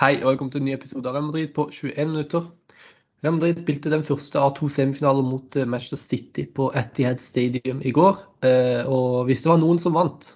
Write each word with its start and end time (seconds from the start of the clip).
Hei 0.00 0.14
og 0.22 0.30
velkommen 0.30 0.48
til 0.48 0.62
en 0.62 0.64
ny 0.64 0.72
episode 0.72 1.04
av 1.10 1.12
Real 1.12 1.26
Madrid 1.26 1.50
på 1.52 1.66
21 1.76 2.06
minutter. 2.08 2.44
Real 3.20 3.34
Madrid 3.36 3.58
spilte 3.60 3.90
den 3.92 4.04
første 4.06 4.40
av 4.40 4.54
to 4.56 4.64
semifinaler 4.72 5.26
mot 5.28 5.56
eh, 5.60 5.66
Manchester 5.68 6.00
City 6.00 6.46
på 6.56 6.70
Etihad 6.80 7.20
Stadium 7.20 7.82
i 7.84 7.92
går. 7.92 8.22
Eh, 8.48 8.88
og 8.88 9.28
hvis 9.28 9.42
det 9.44 9.50
var 9.50 9.60
noen 9.60 9.76
som 9.82 9.98
vant, 9.98 10.30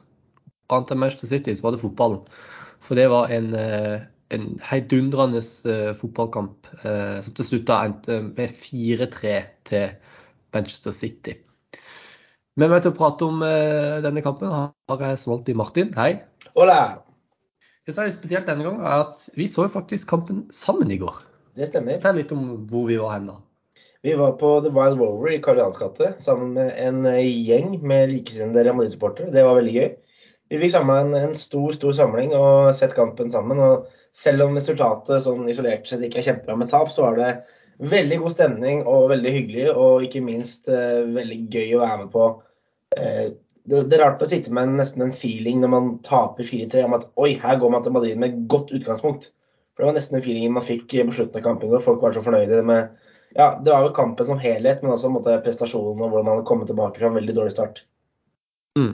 annet 0.69 0.93
enn 0.93 1.01
Manchester 1.01 1.31
City, 1.31 1.55
så 1.57 1.65
var 1.65 1.73
det 1.73 1.81
fotballen. 1.81 2.21
For 2.85 3.01
det 3.01 3.07
var 3.09 3.33
en, 3.33 3.49
eh, 3.57 4.05
en 4.37 4.45
heidundrende 4.69 5.41
fotballkamp 5.97 6.69
som 6.83 7.33
til 7.39 7.49
slutt 7.49 7.73
endte 7.79 8.21
med 8.27 8.53
4-3 8.61 9.35
til 9.71 9.97
Manchester 10.53 10.93
City. 10.93 11.39
Med 12.61 12.69
meg 12.69 12.85
til 12.85 12.93
å 12.93 12.99
prate 13.01 13.33
om 13.33 13.41
denne 14.05 14.27
kampen 14.27 14.53
har 14.53 15.09
jeg 15.09 15.25
Svolti 15.25 15.57
Martin. 15.57 15.97
Hei. 15.97 16.19
Hola. 16.53 17.04
Det 17.85 17.93
som 17.93 18.05
er 18.05 18.09
litt 18.09 18.17
spesielt 18.17 18.47
denne 18.49 18.65
gangen, 18.65 18.85
er 18.85 19.05
at 19.05 19.19
vi 19.37 19.47
så 19.51 19.67
jo 19.67 19.73
faktisk 19.75 20.09
kampen 20.09 20.45
sammen 20.55 20.93
i 20.93 21.01
går. 21.01 21.19
Det 21.55 21.69
stemmer. 21.69 21.99
Fortell 21.99 22.23
litt 22.23 22.33
om 22.35 22.47
hvor 22.71 22.87
vi 22.89 22.97
var 23.01 23.13
hen 23.17 23.29
da. 23.29 23.41
Vi 24.05 24.15
var 24.21 24.35
på 24.41 24.49
The 24.61 24.73
Wild 24.73 25.01
Rover 25.01 25.33
i 25.33 25.41
Karl 25.45 25.61
gate 25.79 26.11
sammen 26.21 26.53
med 26.57 26.73
en 26.81 27.07
eh, 27.09 27.25
gjeng 27.25 27.79
med 27.81 28.11
likesinnede 28.11 28.65
Real 28.65 28.77
Madrid-supportere. 28.77 29.33
Det 29.33 29.45
var 29.47 29.57
veldig 29.57 29.77
gøy. 29.77 29.87
Vi 30.53 30.61
fikk 30.61 30.75
samla 30.75 30.99
en, 31.01 31.15
en, 31.17 31.37
stor 31.39 31.73
stor 31.73 31.95
samling 31.97 32.35
og 32.37 32.73
sett 32.77 32.97
kampen 32.97 33.33
sammen. 33.33 33.61
og 33.65 33.87
Selv 34.17 34.45
om 34.45 34.59
resultatet 34.59 35.25
sånn 35.25 35.49
isolert 35.49 35.89
sett 35.89 36.05
ikke 36.05 36.21
er 36.21 36.29
kjempebra 36.29 36.59
med 36.61 36.73
tap, 36.73 36.93
så 36.93 37.07
var 37.07 37.21
det 37.21 37.31
veldig 37.95 38.21
god 38.25 38.35
stemning 38.37 38.85
og 38.85 39.09
veldig 39.13 39.33
hyggelig. 39.39 39.71
Og 39.73 40.05
ikke 40.09 40.25
minst 40.25 40.69
eh, 40.69 41.01
veldig 41.09 41.41
gøy 41.53 41.77
å 41.77 41.85
være 41.87 42.03
med 42.03 42.13
på 42.13 42.29
eh, 43.01 43.33
det, 43.65 43.87
det, 43.89 43.97
er 43.97 44.05
rart 44.05 44.23
å 44.25 44.29
sitte 44.29 44.53
med 44.53 44.75
nesten 44.77 45.07
en 45.07 45.15
feeling 45.17 45.63
når 45.63 45.73
man 45.73 45.87
taper 46.05 46.45
4-3 46.45 46.85
om 46.85 46.97
at 46.99 47.07
oi, 47.21 47.33
her 47.41 47.57
går 47.61 47.73
man 47.73 47.85
til 47.85 47.95
Madrid 47.97 48.21
med 48.21 48.43
godt 48.53 48.75
utgangspunkt. 48.77 49.31
For 49.75 49.83
Det 49.83 49.89
var 49.89 49.97
nesten 49.97 50.19
den 50.19 50.27
feelingen 50.27 50.55
man 50.57 50.67
fikk 50.67 50.87
på 50.93 51.17
slutten 51.17 51.41
av 51.41 51.47
kampen 51.47 51.73
hvor 51.73 51.83
folk 51.83 52.05
var 52.05 52.15
så 52.15 52.23
fornøyde 52.25 52.61
med 52.67 52.93
ja, 53.35 53.49
Det 53.59 53.73
var 53.73 53.89
jo 53.89 53.95
kampen 53.97 54.29
som 54.29 54.39
helhet, 54.39 54.85
men 54.85 54.93
også 54.95 55.11
måte, 55.11 55.41
prestasjonen 55.43 56.05
og 56.05 56.13
hvordan 56.13 56.29
man 56.29 56.37
hadde 56.37 56.47
kommet 56.47 56.71
tilbake 56.71 57.01
fra 57.01 57.09
en 57.09 57.17
veldig 57.19 57.35
dårlig 57.35 57.55
start. 57.57 57.81
Mm. 58.79 58.93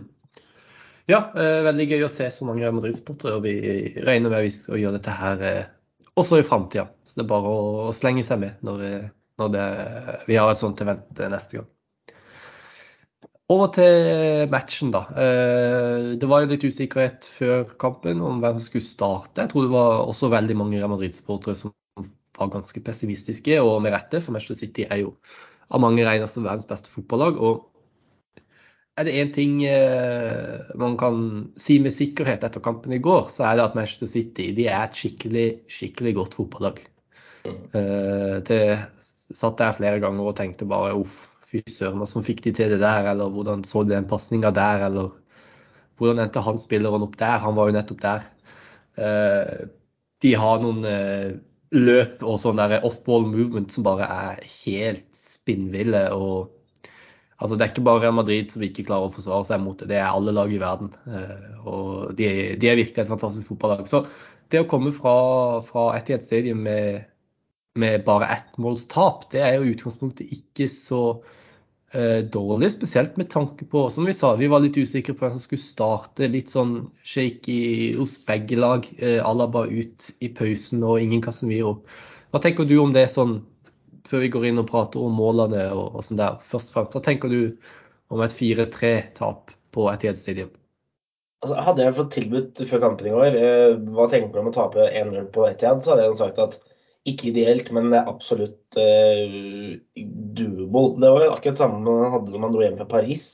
Ja, 1.11 1.19
eh, 1.35 1.59
veldig 1.67 1.87
gøy 1.91 2.07
å 2.07 2.13
se 2.13 2.31
så 2.33 2.47
mange 2.49 2.71
Madrid-sportere. 2.73 3.37
og 3.37 3.45
Vi 3.45 3.93
regner 4.07 4.33
med 4.33 4.49
å 4.71 4.81
gjøre 4.81 4.97
dette 4.97 5.17
her 5.19 5.45
eh, 5.45 5.69
også 6.15 6.41
i 6.41 6.47
framtida. 6.47 6.87
Så 7.05 7.19
det 7.19 7.27
er 7.27 7.33
bare 7.35 7.53
å, 7.53 7.67
å, 7.89 7.93
slenge 7.97 8.25
seg 8.27 8.41
med 8.45 8.65
når, 8.67 8.87
eh, 8.87 9.11
når 9.43 9.53
det, 9.57 9.67
vi 10.31 10.39
har 10.41 10.53
et 10.53 10.63
sånt 10.63 10.81
event 10.85 11.21
eh, 11.21 11.33
neste 11.33 11.59
gang. 11.59 11.69
Over 13.51 13.71
til 13.75 14.51
matchen, 14.53 14.93
da. 14.95 15.05
Eh, 15.19 16.11
det 16.21 16.29
var 16.31 16.45
jo 16.45 16.53
litt 16.53 16.67
usikkerhet 16.67 17.27
før 17.27 17.65
kampen 17.83 18.21
om 18.23 18.39
hvem 18.43 18.59
som 18.59 18.67
skulle 18.69 18.87
starte. 18.87 19.43
Jeg 19.43 19.51
tror 19.51 19.67
det 19.67 19.73
var 19.75 20.05
også 20.05 20.31
veldig 20.31 20.57
mange 20.61 20.79
Real 20.79 20.93
Madrid-supportere 20.93 21.59
som 21.59 21.75
var 22.39 22.53
ganske 22.53 22.83
pessimistiske, 22.85 23.57
og 23.59 23.81
med 23.83 23.97
rette, 23.97 24.21
for 24.23 24.37
Manchester 24.37 24.61
City 24.63 24.87
er 24.87 25.03
jo 25.03 25.17
av 25.71 25.83
mange 25.83 26.07
regnet 26.07 26.31
som 26.31 26.47
verdens 26.47 26.69
beste 26.69 26.93
fotballag. 26.93 27.41
og 27.43 27.67
er 28.99 29.07
det 29.07 29.17
én 29.17 29.31
ting 29.33 29.53
eh, 29.65 30.61
man 30.77 30.97
kan 31.01 31.21
si 31.57 31.79
med 31.81 31.95
sikkerhet 31.95 32.45
etter 32.45 32.61
kampen 32.61 32.93
i 32.93 33.01
går, 33.01 33.31
så 33.33 33.47
er 33.49 33.57
det 33.57 33.65
at 33.65 33.77
Manchester 33.79 34.11
City 34.11 34.51
de 34.57 34.67
er 34.69 34.83
et 34.83 34.99
skikkelig, 34.99 35.47
skikkelig 35.73 36.15
godt 36.19 36.37
fotballag. 36.37 36.83
Mm. 37.47 37.61
Eh, 37.81 38.37
det 38.45 38.63
satt 39.09 39.63
jeg 39.63 39.79
flere 39.79 40.03
ganger 40.03 40.29
og 40.29 40.37
tenkte 40.37 40.69
bare 40.69 40.93
uff, 40.99 41.30
fy 41.51 41.63
søren, 41.67 41.99
hvordan 42.01 42.27
fikk 42.27 42.45
de 42.47 42.55
til 42.57 42.75
det 42.75 42.81
der? 42.83 43.11
Eller 43.13 43.33
hvordan 43.33 43.65
så 43.67 43.83
de 43.85 43.95
den 43.95 44.09
pasninga 44.11 44.53
der? 44.55 44.87
Eller 44.87 45.11
hvordan 45.99 46.25
endte 46.25 46.43
han 46.45 46.61
spilleren 46.61 47.05
opp 47.07 47.19
der? 47.21 47.43
Han 47.43 47.57
var 47.59 47.69
jo 47.69 47.77
nettopp 47.77 48.03
der. 48.05 48.27
Uh, 49.01 49.69
de 50.23 50.35
har 50.37 50.63
noen 50.63 50.87
uh, 50.87 51.35
løp 51.77 52.25
og 52.27 52.41
sånn 52.43 52.61
der 52.61 52.81
off-ball 52.87 53.27
movement 53.29 53.73
som 53.73 53.87
bare 53.87 54.09
er 54.09 54.41
helt 54.63 55.07
spinnville. 55.17 56.09
og 56.15 56.57
Altså, 57.41 57.57
det 57.57 57.65
er 57.65 57.71
ikke 57.73 57.87
bare 57.87 58.03
Real 58.03 58.17
Madrid 58.19 58.51
som 58.53 58.63
ikke 58.65 58.85
klarer 58.85 59.09
å 59.09 59.15
forsvare 59.15 59.47
seg 59.49 59.63
mot 59.65 59.79
det, 59.81 59.87
det 59.89 59.97
er 59.97 60.11
alle 60.11 60.35
lag 60.37 60.51
i 60.53 60.61
verden. 60.61 60.91
Uh, 61.09 61.63
og 61.65 62.19
de, 62.19 62.27
de, 62.61 62.69
er 62.69 62.81
virkelig 62.81 63.07
et 63.07 63.13
fantastisk 63.13 63.49
fotballag. 63.49 63.87
Så 63.89 64.05
det 64.53 64.61
å 64.61 64.69
komme 64.69 64.93
fra, 64.93 65.15
fra 65.65 65.87
Etiet 65.97 66.27
Stadium 66.27 66.61
med, 66.67 67.07
med 67.79 68.05
bare 68.05 68.27
ett 68.27 68.57
måls 68.59 68.89
det 69.31 69.41
er 69.41 69.55
jo 69.57 69.65
i 69.65 69.75
utgangspunktet 69.75 70.33
ikke 70.35 70.67
så 70.69 71.23
eh, 71.93 72.25
dårlig, 72.25 72.73
spesielt 72.73 73.17
med 73.17 73.31
tanke 73.31 73.65
på 73.65 73.89
som 73.91 74.05
vi 74.05 74.15
sa, 74.15 74.35
vi 74.37 74.49
var 74.51 74.61
litt 74.61 74.77
usikre 74.77 75.15
på 75.15 75.25
hvem 75.25 75.37
som 75.37 75.45
skulle 75.45 75.63
starte. 75.63 76.29
Litt 76.29 76.51
sånn 76.51 76.91
shaky 77.03 77.95
hos 77.99 78.19
begge 78.27 78.59
lag. 78.59 78.87
Eh, 78.99 79.21
Alaba 79.23 79.67
ut 79.67 80.11
i 80.21 80.33
pausen 80.35 80.83
og 80.83 81.01
ingen 81.01 81.23
Casemiro. 81.23 81.81
Hva 82.31 82.43
tenker 82.43 82.67
du 82.67 82.77
om 82.83 82.95
det 82.95 83.07
sånn, 83.11 83.41
før 84.07 84.25
vi 84.25 84.33
går 84.35 84.51
inn 84.51 84.63
og 84.63 84.71
prater 84.71 85.03
om 85.03 85.15
målene 85.19 85.69
og, 85.75 85.95
og 85.95 86.07
sånn 86.07 86.21
der? 86.21 86.41
Først 86.47 86.73
og 86.73 86.79
fremst, 86.79 86.97
hva 86.97 87.05
tenker 87.07 87.31
du 87.31 87.43
om 88.11 88.23
et 88.25 88.35
4-3-tap 88.35 89.55
på 89.71 89.87
et 89.93 90.07
Stadium? 90.19 90.51
Altså, 91.41 91.57
hadde 91.57 91.87
jeg 91.87 91.97
fått 91.97 92.11
tilbudt 92.13 92.59
før 92.69 92.83
kampen 92.83 93.07
i 93.09 93.13
går 93.15 93.37
eh, 93.39 93.79
hva 93.95 94.11
tenker 94.13 94.35
du 94.35 94.43
om 94.43 94.51
å 94.51 94.53
tape 94.53 94.91
1-0 94.91 95.31
på 95.33 95.47
Etiad, 95.49 95.81
så 95.81 95.95
hadde 95.95 96.05
jeg 96.05 96.19
sagt 96.19 96.41
at 96.43 96.59
ikke 97.09 97.31
ideelt, 97.31 97.71
men 97.73 97.89
det 97.93 98.03
absolutt 98.09 98.77
uh, 98.77 99.77
doable. 100.37 100.99
Det 101.01 101.13
var 101.15 101.25
jo 101.25 101.33
akkurat 101.35 101.61
samme 101.63 101.81
man 101.85 102.13
hadde 102.13 102.35
når 102.35 102.43
man 102.43 102.53
dro 102.55 102.65
hjem 102.65 102.77
fra 102.81 102.89
Paris. 102.91 103.31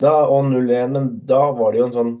Da, 0.00 0.14
og 0.30 0.46
0-1, 0.48 0.94
men 0.94 1.10
da 1.26 1.48
var 1.58 1.74
det 1.74 1.82
jo 1.82 1.88
en 1.88 1.96
sånn 1.96 2.14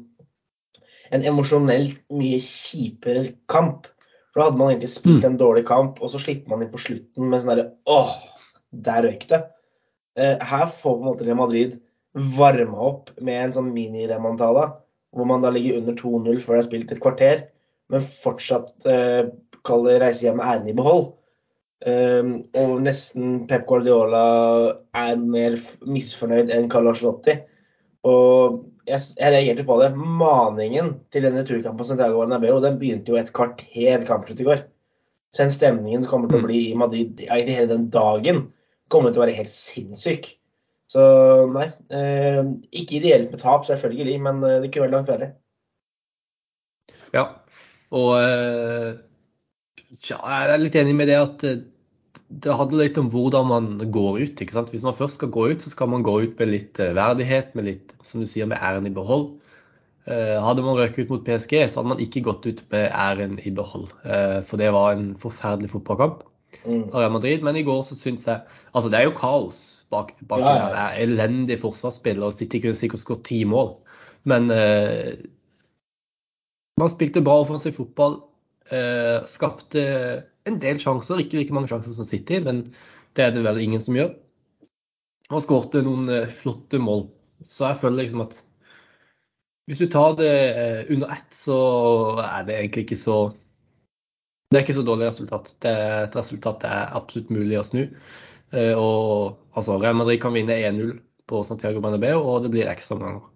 en 1.14 1.24
emosjonelt 1.24 2.00
mye 2.12 2.40
kjipere 2.44 3.22
kamp. 3.48 3.86
For 4.28 4.40
da 4.40 4.48
hadde 4.48 4.60
man 4.60 4.72
egentlig 4.74 4.90
spilt 4.92 5.22
mm. 5.22 5.28
en 5.30 5.38
dårlig 5.40 5.64
kamp, 5.68 6.02
og 6.02 6.12
så 6.12 6.20
slipper 6.20 6.52
man 6.52 6.64
inn 6.64 6.72
på 6.72 6.82
slutten 6.82 7.30
med 7.30 7.40
sånn 7.40 7.54
derre 7.54 7.70
åh, 7.88 8.12
der 8.88 9.06
røyk 9.06 9.24
det. 9.30 9.40
Uh, 10.18 10.36
her 10.36 10.68
får 10.68 10.90
på 10.90 10.98
en 10.98 11.08
måte 11.08 11.24
Real 11.24 11.40
Madrid 11.40 11.78
varma 12.36 12.82
opp 12.90 13.12
med 13.22 13.40
en 13.40 13.56
sånn 13.56 13.72
mini-remontada, 13.72 14.68
hvor 15.14 15.28
man 15.28 15.44
da 15.44 15.52
ligger 15.54 15.78
under 15.80 15.96
2-0 15.96 16.42
før 16.44 16.58
det 16.58 16.60
er 16.60 16.68
spilt 16.68 16.92
et 16.92 17.02
kvarter, 17.02 17.44
men 17.88 18.04
fortsatt 18.04 18.74
uh, 18.84 19.30
kaller 19.68 20.00
reise 20.02 20.26
hjem 20.26 20.40
med 20.40 20.48
æren 20.48 20.72
i 20.72 20.76
behold. 20.76 21.06
Um, 21.86 22.32
og 22.58 22.80
nesten 22.82 23.44
Pep 23.46 23.68
Guardiola 23.68 24.22
er 24.98 25.20
mer 25.22 25.54
misfornøyd 25.86 26.50
enn 26.50 26.66
Carlo 26.72 26.90
Arcelotti. 26.90 27.36
Og 28.08 28.58
jeg, 28.88 28.98
jeg, 29.18 29.30
reagerte 29.34 29.66
på 29.68 29.76
det. 29.82 29.92
Maningen 29.94 30.96
til 31.14 31.28
den 31.28 31.38
returkampen 31.38 31.78
på 31.78 31.86
Santiago 31.86 32.22
Bernabeu 32.22 32.58
den 32.64 32.80
begynte 32.80 33.14
jo 33.14 33.20
et 33.20 33.32
kvarter 33.36 34.06
kampslutt 34.08 34.42
i 34.42 34.48
går. 34.48 34.66
Så 35.34 35.44
den 35.44 35.54
stemningen 35.54 36.02
som 36.02 36.14
kommer 36.14 36.30
til 36.30 36.40
å 36.40 36.48
bli 36.48 36.60
i 36.70 36.76
Madrid 36.78 37.20
i 37.22 37.28
hele 37.28 37.68
den 37.70 37.88
dagen, 37.94 38.46
kommer 38.88 39.12
til 39.12 39.20
å 39.20 39.26
være 39.26 39.36
helt 39.36 39.52
sinnssyk. 39.52 40.30
Så 40.88 41.02
nei, 41.52 41.66
eh, 41.92 42.40
ikke 42.80 42.96
ideelt 42.96 43.34
med 43.34 43.42
tap, 43.42 43.66
selvfølgelig, 43.68 44.14
men 44.24 44.40
eh, 44.40 44.62
det 44.62 44.70
kunne 44.72 44.86
vært 44.86 44.96
langt 44.96 45.10
verre. 45.12 45.28
Ja, 47.12 47.26
og 47.92 48.16
eh 48.22 49.04
ja, 49.88 50.18
jeg 50.20 50.52
er 50.52 50.60
litt 50.60 50.76
enig 50.76 50.94
med 50.96 51.08
det 51.08 51.16
at 51.16 51.44
eh, 51.48 51.60
det 52.28 52.52
handler 52.52 52.84
litt 52.84 52.98
om 53.00 53.08
hvordan 53.12 53.48
man 53.48 53.68
går 53.92 54.20
ut. 54.20 54.40
ikke 54.40 54.56
sant? 54.56 54.72
Hvis 54.74 54.84
man 54.84 54.96
først 54.96 55.16
skal 55.16 55.32
gå 55.32 55.46
ut, 55.52 55.64
så 55.64 55.72
skal 55.72 55.88
man 55.88 56.04
gå 56.04 56.18
ut 56.26 56.40
med 56.40 56.52
litt 56.52 56.80
eh, 56.82 56.94
verdighet, 56.96 57.54
med 57.56 57.70
litt, 57.70 57.94
som 58.04 58.20
du 58.20 58.28
sier, 58.28 58.48
med 58.50 58.60
æren 58.60 58.88
i 58.88 58.92
behold. 58.92 59.30
Eh, 60.08 60.36
hadde 60.44 60.64
man 60.64 60.76
røket 60.76 61.06
ut 61.06 61.14
mot 61.14 61.24
PSG, 61.24 61.56
så 61.64 61.80
hadde 61.80 61.94
man 61.94 62.04
ikke 62.04 62.26
gått 62.26 62.48
ut 62.48 62.60
med 62.74 62.90
æren 62.92 63.38
i 63.40 63.54
behold. 63.54 63.88
For 64.48 64.60
det 64.60 64.68
var 64.76 64.92
en 64.92 65.14
forferdelig 65.20 65.72
fotballkamp 65.72 66.22
mm. 66.66 66.84
av 66.92 67.00
Real 67.00 67.16
Madrid. 67.16 67.48
Men 67.48 67.56
i 67.56 67.64
går 67.64 67.82
så 67.88 67.96
syns 67.96 68.28
jeg 68.28 68.44
Altså, 68.74 68.92
det 68.92 69.00
er 69.00 69.08
jo 69.08 69.16
kaos 69.16 69.64
bak, 69.88 70.12
bak 70.28 70.44
ja, 70.44 70.52
ja. 70.52 70.68
det. 70.68 70.84
er 70.84 71.02
elendig 71.06 71.56
forsvarsspill, 71.62 72.20
og 72.26 72.36
City 72.36 72.60
kunne 72.60 72.76
sikkert 72.76 73.00
skåret 73.00 73.24
ti 73.28 73.40
mål. 73.48 73.78
Men 74.28 74.52
man 76.78 76.90
spilte 76.92 77.24
bra 77.24 77.40
offensiv 77.40 77.72
fotball. 77.78 78.20
Eh, 78.68 79.24
skapte 79.24 79.82
en 80.48 80.58
del 80.60 80.80
sjanser, 80.80 81.22
ikke 81.22 81.40
like 81.40 81.54
mange 81.56 81.70
sjanser 81.70 81.94
som 81.96 82.04
City, 82.04 82.40
men 82.44 82.66
det 83.16 83.24
er 83.24 83.32
det 83.32 83.44
vel 83.46 83.60
ingen 83.62 83.80
som 83.80 83.96
gjør. 83.96 84.12
Og 85.32 85.44
skårte 85.44 85.82
noen 85.86 86.10
eh, 86.12 86.28
flotte 86.28 86.80
mål. 86.82 87.06
Så 87.46 87.68
jeg 87.70 87.80
føler 87.80 88.02
liksom 88.02 88.26
at 88.26 88.38
hvis 89.68 89.80
du 89.84 89.88
tar 89.92 90.16
det 90.20 90.32
eh, 90.32 90.92
under 90.92 91.12
ett, 91.16 91.28
så 91.32 91.58
er 92.24 92.44
det 92.48 92.58
egentlig 92.58 92.88
ikke 92.88 93.00
så 93.00 93.18
Det 94.48 94.56
er 94.56 94.64
ikke 94.64 94.78
så 94.78 94.84
dårlig 94.84 95.10
resultat. 95.10 95.50
Det 95.60 95.72
er 95.72 96.06
et 96.06 96.14
resultat 96.16 96.62
det 96.62 96.68
er 96.72 96.94
absolutt 96.96 97.32
mulig 97.32 97.58
å 97.60 97.64
snu. 97.68 97.82
Og 98.80 99.36
altså, 99.52 99.74
Real 99.76 99.98
Madrid 99.98 100.22
kan 100.22 100.32
vinne 100.32 100.56
1-0 100.56 100.94
på 101.28 101.42
Santiago 101.44 101.82
Bernabeu, 101.84 102.16
og 102.16 102.46
det 102.46 102.54
blir 102.54 102.70
ekstraomganger. 102.72 103.26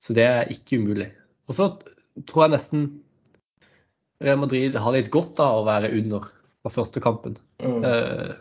Så 0.00 0.16
det 0.16 0.24
er 0.24 0.48
ikke 0.54 0.78
umulig. 0.80 1.10
Og 1.52 1.58
så 1.58 1.66
tror 2.24 2.46
jeg 2.46 2.54
nesten 2.54 2.86
Real 4.24 4.40
Madrid 4.40 4.76
har 4.76 4.94
litt 4.94 5.10
godt 5.14 5.40
av 5.42 5.60
å 5.60 5.66
være 5.66 5.92
under 5.94 6.28
på 6.64 6.72
første 6.74 7.02
kampen. 7.02 7.36
Mm. 7.62 7.82
Uh, 7.84 8.34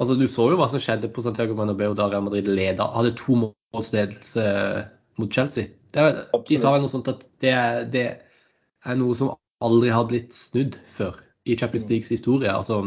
altså, 0.00 0.16
du 0.16 0.26
så 0.30 0.48
jo 0.52 0.60
hva 0.60 0.68
som 0.72 0.82
skjedde 0.82 1.10
på 1.12 1.24
Santiago 1.24 1.56
Bernabeu 1.58 1.96
da 1.96 2.08
Real 2.10 2.24
Madrid 2.26 2.48
leda. 2.48 2.88
Hadde 2.94 3.14
to 3.18 3.36
målsledelse 3.42 4.46
mot 5.20 5.32
Chelsea. 5.32 5.72
Det, 5.92 6.06
de 6.48 6.60
sa 6.60 6.74
noe 6.80 6.92
sånt 6.92 7.08
at 7.12 7.24
det, 7.44 7.56
det, 7.92 8.06
er 8.86 8.98
noe 9.00 9.16
som 9.16 9.32
aldri 9.64 9.92
har 9.92 10.08
blitt 10.08 10.34
snudd 10.36 10.76
før 10.96 11.16
i 11.48 11.56
Champions 11.58 11.88
Leagues 11.90 12.12
historie. 12.12 12.52
Altså, 12.52 12.82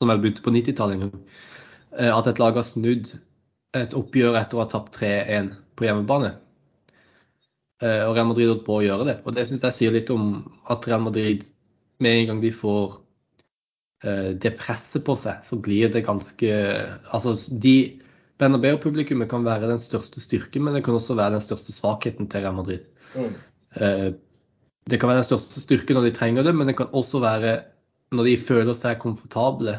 som 0.00 0.12
jeg 0.12 0.22
begynte 0.22 0.44
på 0.44 0.54
90-tallet 0.54 0.96
en 0.96 1.06
gang. 1.06 1.26
Eh, 1.98 2.10
at 2.10 2.28
et 2.28 2.40
lag 2.42 2.56
har 2.58 2.66
snudd 2.66 3.12
et 3.74 3.94
oppgjør 3.96 4.38
etter 4.38 4.58
å 4.58 4.64
ha 4.64 4.70
tapt 4.70 4.96
3-1 5.00 5.52
på 5.74 5.86
hjemmebane. 5.88 6.34
Eh, 7.82 8.02
og 8.06 8.14
Real 8.14 8.28
Madrid 8.30 8.50
holdt 8.50 8.66
på 8.66 8.78
å 8.78 8.84
gjøre 8.84 9.08
det. 9.08 9.16
Og 9.24 9.34
det 9.36 9.46
syns 9.48 9.64
jeg 9.66 9.78
sier 9.78 9.94
litt 9.94 10.12
om 10.14 10.36
at 10.70 10.86
Real 10.88 11.02
Madrid 11.04 11.46
med 12.02 12.20
en 12.20 12.30
gang 12.30 12.42
de 12.44 12.52
får 12.54 12.98
eh, 14.06 14.30
det 14.40 14.54
presset 14.60 15.04
på 15.06 15.16
seg, 15.18 15.42
så 15.46 15.58
blir 15.62 15.92
det 15.94 16.04
ganske 16.06 16.50
Altså, 17.14 17.34
de 17.50 18.00
Bernabeu-publikummet 18.40 19.30
kan 19.30 19.46
være 19.46 19.70
den 19.70 19.82
største 19.82 20.22
styrken, 20.22 20.64
men 20.66 20.74
det 20.74 20.82
kan 20.86 20.96
også 20.96 21.14
være 21.18 21.36
den 21.36 21.44
største 21.44 21.74
svakheten 21.74 22.26
til 22.30 22.42
Real 22.42 22.56
Madrid. 22.56 22.88
Mm. 23.14 23.36
Det 24.90 24.98
kan 24.98 25.08
være 25.08 25.20
den 25.22 25.28
største 25.28 25.62
styrken 25.62 25.94
når 25.96 26.08
de 26.08 26.16
trenger 26.16 26.42
det, 26.42 26.54
men 26.58 26.66
det 26.66 26.74
kan 26.80 26.90
også 26.90 27.20
være 27.22 27.52
når 28.14 28.28
de 28.28 28.34
føler 28.40 28.76
seg 28.76 28.98
komfortable, 29.02 29.76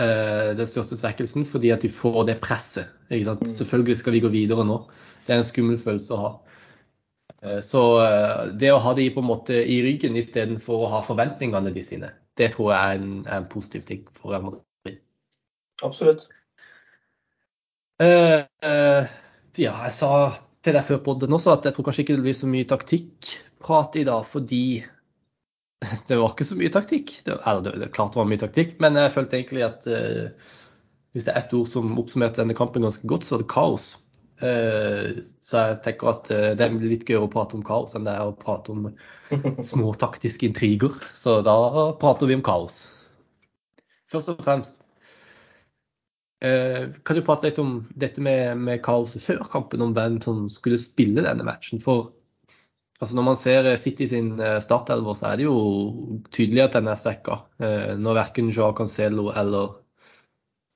eh, 0.00 0.50
den 0.58 0.68
største 0.68 0.98
svekkelsen, 0.98 1.46
fordi 1.48 1.72
at 1.74 1.84
de 1.84 1.92
får 1.92 2.26
det 2.28 2.40
presset. 2.44 2.90
Mm. 3.10 3.46
Selvfølgelig 3.46 4.00
skal 4.02 4.16
vi 4.16 4.24
gå 4.24 4.32
videre 4.32 4.66
nå. 4.66 4.82
Det 5.26 5.34
er 5.34 5.40
en 5.40 5.48
skummel 5.48 5.78
følelse 5.80 6.14
å 6.14 6.22
ha. 6.22 6.32
Eh, 7.42 7.60
så 7.60 7.82
eh, 8.04 8.46
det 8.58 8.72
å 8.72 8.80
ha 8.82 8.94
de 8.96 9.08
på 9.14 9.22
en 9.22 9.28
måte 9.28 9.58
i 9.58 9.80
ryggen 9.84 10.16
istedenfor 10.18 10.86
å 10.86 10.92
ha 10.96 11.02
forventningene 11.04 11.72
de 11.74 11.84
sine, 11.84 12.10
det 12.38 12.52
tror 12.54 12.72
jeg 12.72 12.80
er 12.80 13.02
en, 13.02 13.12
er 13.26 13.38
en 13.40 13.50
positiv 13.50 13.86
ting 13.88 14.02
for 14.16 14.32
Real 14.32 14.48
Madrid. 14.48 15.00
Absolutt. 15.84 16.26
Uh, 17.96 18.42
uh, 18.60 19.08
ja, 19.56 19.72
jeg 19.86 19.92
sa 19.96 20.10
til 20.64 20.76
deg 20.76 20.84
før 20.84 20.98
på 21.04 21.14
det 21.16 21.30
også 21.32 21.54
at 21.54 21.64
jeg 21.64 21.76
tror 21.76 21.86
kanskje 21.86 22.02
ikke 22.04 22.16
det 22.18 22.24
blir 22.26 22.36
så 22.36 22.48
mye 22.50 22.68
taktikkprat 22.68 23.96
i 23.96 24.04
dag, 24.08 24.26
fordi 24.28 24.64
det 26.08 26.18
var 26.20 26.34
ikke 26.34 26.48
så 26.48 26.58
mye 26.60 26.72
taktikk. 26.74 27.14
Det, 27.24 27.38
eller, 27.38 27.64
det, 27.64 27.74
det, 27.80 27.90
klart 27.96 28.12
det 28.12 28.20
var 28.20 28.28
mye 28.28 28.42
taktikk, 28.42 28.76
men 28.84 29.00
jeg 29.00 29.14
følte 29.16 29.40
egentlig 29.40 29.64
at 29.64 29.88
uh, 29.88 30.56
hvis 31.16 31.24
det 31.24 31.32
er 31.32 31.40
ett 31.40 31.56
ord 31.56 31.70
som 31.72 31.96
oppsummerte 31.96 32.42
denne 32.42 32.56
kampen 32.56 32.84
ganske 32.84 33.08
godt, 33.08 33.24
så 33.24 33.36
var 33.36 33.44
det 33.44 33.52
kaos. 33.54 33.88
Uh, 34.36 35.22
så 35.40 35.62
jeg 35.62 35.78
tenker 35.86 36.10
at 36.12 36.30
uh, 36.32 36.48
det 36.58 36.68
blir 36.74 36.92
litt 36.92 37.06
gøyere 37.08 37.24
å 37.24 37.32
prate 37.32 37.56
om 37.56 37.62
kaos 37.64 37.96
enn 37.96 38.04
det 38.04 38.12
er 38.12 38.28
å 38.28 38.34
prate 38.36 38.74
om 38.74 38.90
små 39.72 39.94
taktiske 39.96 40.48
intriger. 40.48 40.96
Så 41.16 41.38
da 41.46 41.56
prater 42.00 42.28
vi 42.28 42.36
om 42.36 42.44
kaos. 42.46 42.82
Først 44.12 44.34
og 44.34 44.44
fremst 44.44 44.82
kan 46.46 47.16
du 47.16 47.22
prate 47.24 47.48
litt 47.48 47.56
om 47.58 47.70
dette 47.96 48.20
med, 48.22 48.60
med 48.60 48.82
kaoset 48.84 49.22
før 49.24 49.40
kampen, 49.50 49.80
om 49.82 49.94
hvem 49.96 50.18
som 50.22 50.42
skulle 50.52 50.76
spille 50.78 51.24
denne 51.24 51.46
matchen? 51.48 51.80
For 51.82 52.10
Altså 53.00 53.16
Når 53.16 53.26
man 53.26 53.36
ser 53.36 53.66
eh, 53.68 53.78
City 53.80 54.06
sin 54.08 54.38
eh, 54.40 54.60
startelver, 54.64 55.16
så 55.18 55.30
er 55.30 55.40
det 55.40 55.48
jo 55.48 55.56
tydelig 56.32 56.64
at 56.64 56.78
den 56.78 56.88
er 56.88 57.00
svekka. 57.00 57.42
Eh, 57.60 57.92
når 58.00 58.22
verken 58.22 58.52
Joa 58.54 58.72
Cancelo 58.76 59.30
eller 59.36 59.82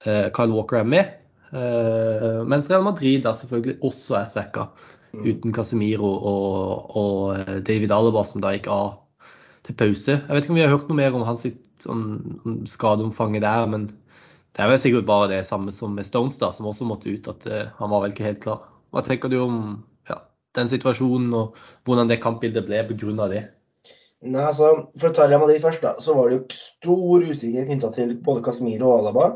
Kyle 0.01 0.55
Walker 0.55 0.79
er 0.79 0.87
med. 0.89 1.09
Mens 1.51 2.69
Real 2.71 2.85
Madrid 2.87 3.25
da 3.25 3.33
selvfølgelig 3.35 3.81
også 3.87 4.15
er 4.21 4.29
svekka, 4.31 4.69
mm. 5.13 5.25
uten 5.27 5.55
Casemiro 5.57 6.11
og, 6.31 6.97
og, 7.01 7.55
David 7.67 7.91
Alaba, 7.97 8.23
som 8.29 8.45
da 8.45 8.53
gikk 8.55 8.69
av 8.71 8.93
til 9.67 9.77
pause. 9.81 10.15
Jeg 10.15 10.31
vet 10.31 10.47
ikke 10.47 10.55
om 10.55 10.61
vi 10.61 10.65
har 10.65 10.73
hørt 10.73 10.87
noe 10.89 11.01
mer 11.01 11.17
om 11.19 11.27
hans 11.27 11.43
sånn, 11.83 12.05
skadeomfanget 12.71 13.43
der, 13.45 13.67
men 13.73 13.89
det 13.91 14.63
er 14.63 14.71
vel 14.71 14.83
sikkert 14.83 15.11
bare 15.11 15.31
det 15.33 15.45
samme 15.49 15.75
som 15.75 15.99
med 15.99 16.07
Stones, 16.07 16.39
da, 16.39 16.53
som 16.55 16.71
også 16.71 16.87
måtte 16.89 17.11
ut, 17.11 17.29
at 17.31 17.47
uh, 17.51 17.69
han 17.79 17.93
var 17.93 18.07
vel 18.07 18.15
ikke 18.15 18.29
helt 18.29 18.45
klar. 18.47 18.63
Hva 18.95 19.03
tenker 19.07 19.31
du 19.31 19.41
om 19.43 19.61
den 20.59 20.71
situasjonen, 20.71 21.33
og 21.37 21.59
hvordan 21.87 22.11
det 22.11 22.21
kampbildet 22.23 22.67
ble 22.67 22.83
pga. 22.89 23.29
det? 23.31 23.45
Nei, 24.21 24.43
altså, 24.45 24.73
For 24.99 25.11
å 25.11 25.15
ta 25.17 25.29
Real 25.29 25.41
Madrid 25.43 25.63
først, 25.63 25.83
da, 25.85 25.95
så 26.03 26.17
var 26.17 26.29
det 26.29 26.39
jo 26.39 26.57
stor 26.57 27.25
usikkerhet 27.25 27.71
knytta 27.71 27.93
til 27.97 28.17
både 28.25 28.45
Casemiro 28.45 28.91
og 28.91 28.99
Alaba. 29.01 29.29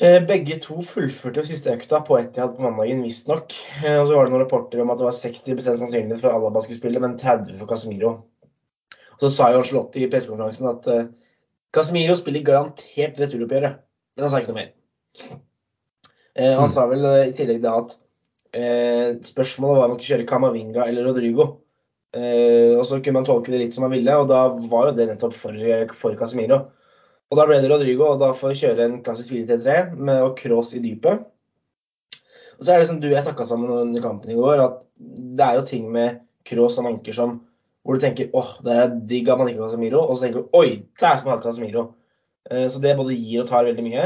Eh, 0.00 0.18
begge 0.24 0.56
to 0.64 0.78
fullførte 0.86 1.42
jo 1.42 1.46
siste 1.46 1.74
økta 1.74 2.00
på 2.06 2.16
Etihad 2.16 2.54
på 2.56 2.64
mandagen, 2.64 3.02
visstnok. 3.04 3.52
Eh, 3.82 3.98
og 4.00 4.06
så 4.08 4.16
var 4.16 4.26
det 4.26 4.34
noen 4.34 4.44
rapporter 4.44 4.80
om 4.82 4.92
at 4.94 5.00
det 5.00 5.08
var 5.08 5.18
60 5.18 5.64
sannsynlighet 5.66 6.22
for 6.22 6.32
at 6.32 6.38
Alaba 6.38 6.62
skulle 6.64 6.80
spille, 6.80 7.02
men 7.02 7.18
30 7.20 7.58
for 7.60 7.68
Casemiro. 7.70 8.12
Og 9.18 9.26
så 9.26 9.30
sa 9.34 9.50
jo 9.52 9.60
Ancelotti 9.60 10.02
i 10.02 10.10
pressekonferansen 10.10 10.70
at 10.70 10.86
uh, 10.90 11.02
Casemiro 11.76 12.16
spiller 12.18 12.42
garantert 12.42 13.20
returoppgjøret, 13.20 13.76
men 14.16 14.24
han 14.24 14.32
sa 14.32 14.40
ikke 14.40 14.50
noe 14.50 14.58
mer. 14.58 14.72
Uh, 16.34 16.56
han 16.56 16.66
mm. 16.66 16.72
sa 16.74 16.88
vel 16.90 17.06
uh, 17.06 17.20
i 17.28 17.36
tillegg 17.36 17.60
da 17.62 17.76
at 17.84 17.94
Eh, 18.52 19.16
spørsmålet 19.24 19.78
var 19.78 19.86
om 19.86 19.90
man 19.94 19.96
skulle 19.96 20.18
kjøre 20.18 20.28
Camavinga 20.28 20.84
eller 20.84 21.06
Rodrigo. 21.08 21.46
Eh, 22.12 22.76
og 22.76 22.84
så 22.84 22.98
kunne 23.00 23.16
man 23.20 23.24
tolke 23.24 23.52
det 23.52 23.62
litt 23.62 23.76
som 23.76 23.86
man 23.86 23.94
ville, 23.94 24.16
og 24.20 24.28
da 24.28 24.42
var 24.68 24.90
jo 24.90 24.96
det 24.98 25.08
nettopp 25.08 25.36
for, 25.38 25.56
for 25.96 26.18
Casemiro. 26.20 26.66
Og 27.32 27.38
da 27.38 27.46
ble 27.48 27.60
det 27.62 27.70
Rodrigo, 27.72 28.10
og 28.12 28.20
da 28.20 28.32
får 28.36 28.52
vi 28.52 28.60
kjøre 28.60 28.84
en 28.84 28.98
klassisk 29.04 29.32
4-3-3 29.32 29.96
med 29.96 30.20
å 30.20 30.34
cross 30.36 30.74
i 30.76 30.82
dypet. 30.84 31.22
Og 32.58 32.66
så 32.66 32.74
er 32.74 32.82
det 32.82 32.90
som 32.90 32.98
du 33.00 33.08
jeg 33.08 33.24
snakka 33.24 33.46
sammen 33.48 33.72
under 33.72 34.04
kampen 34.04 34.34
i 34.34 34.36
går, 34.36 34.60
at 34.60 34.82
det 35.38 35.46
er 35.46 35.56
jo 35.58 35.64
ting 35.70 35.88
med 35.94 36.20
cross 36.46 36.76
og 36.78 36.90
anker 36.90 37.16
som 37.16 37.40
hvor 37.82 37.96
du 37.96 38.04
tenker 38.04 38.28
åh, 38.38 38.52
det 38.62 38.74
er 38.78 38.92
digg 39.10 39.30
at 39.32 39.40
man 39.40 39.48
ikke 39.50 39.64
har 39.64 39.72
Casemiro, 39.72 40.04
og 40.04 40.14
så 40.14 40.26
tenker 40.26 40.44
du 40.44 40.58
oi, 40.60 40.68
det 41.00 41.08
er 41.08 41.16
som 41.18 41.30
å 41.30 41.32
ha 41.32 41.40
Casemiro. 41.42 41.86
Eh, 42.50 42.68
så 42.70 42.82
det 42.84 42.92
både 42.98 43.16
gir 43.16 43.42
og 43.42 43.48
tar 43.48 43.66
veldig 43.66 43.86
mye 43.86 44.04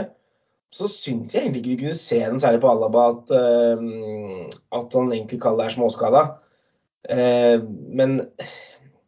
så 0.75 0.89
syns 0.91 1.35
jeg 1.35 1.47
egentlig 1.47 1.63
ikke 1.63 1.75
du 1.77 1.83
kunne 1.85 1.99
se 1.99 2.19
den 2.21 2.41
særlig 2.43 2.61
på 2.63 2.71
Alaba 2.71 3.09
at, 3.13 3.31
uh, 3.33 4.57
at 4.77 4.97
han 4.99 5.13
egentlig 5.13 5.41
kaller 5.43 5.65
det 5.65 5.71
er 5.71 5.77
småskada. 5.77 6.23
Uh, 7.07 7.63
men 7.97 8.19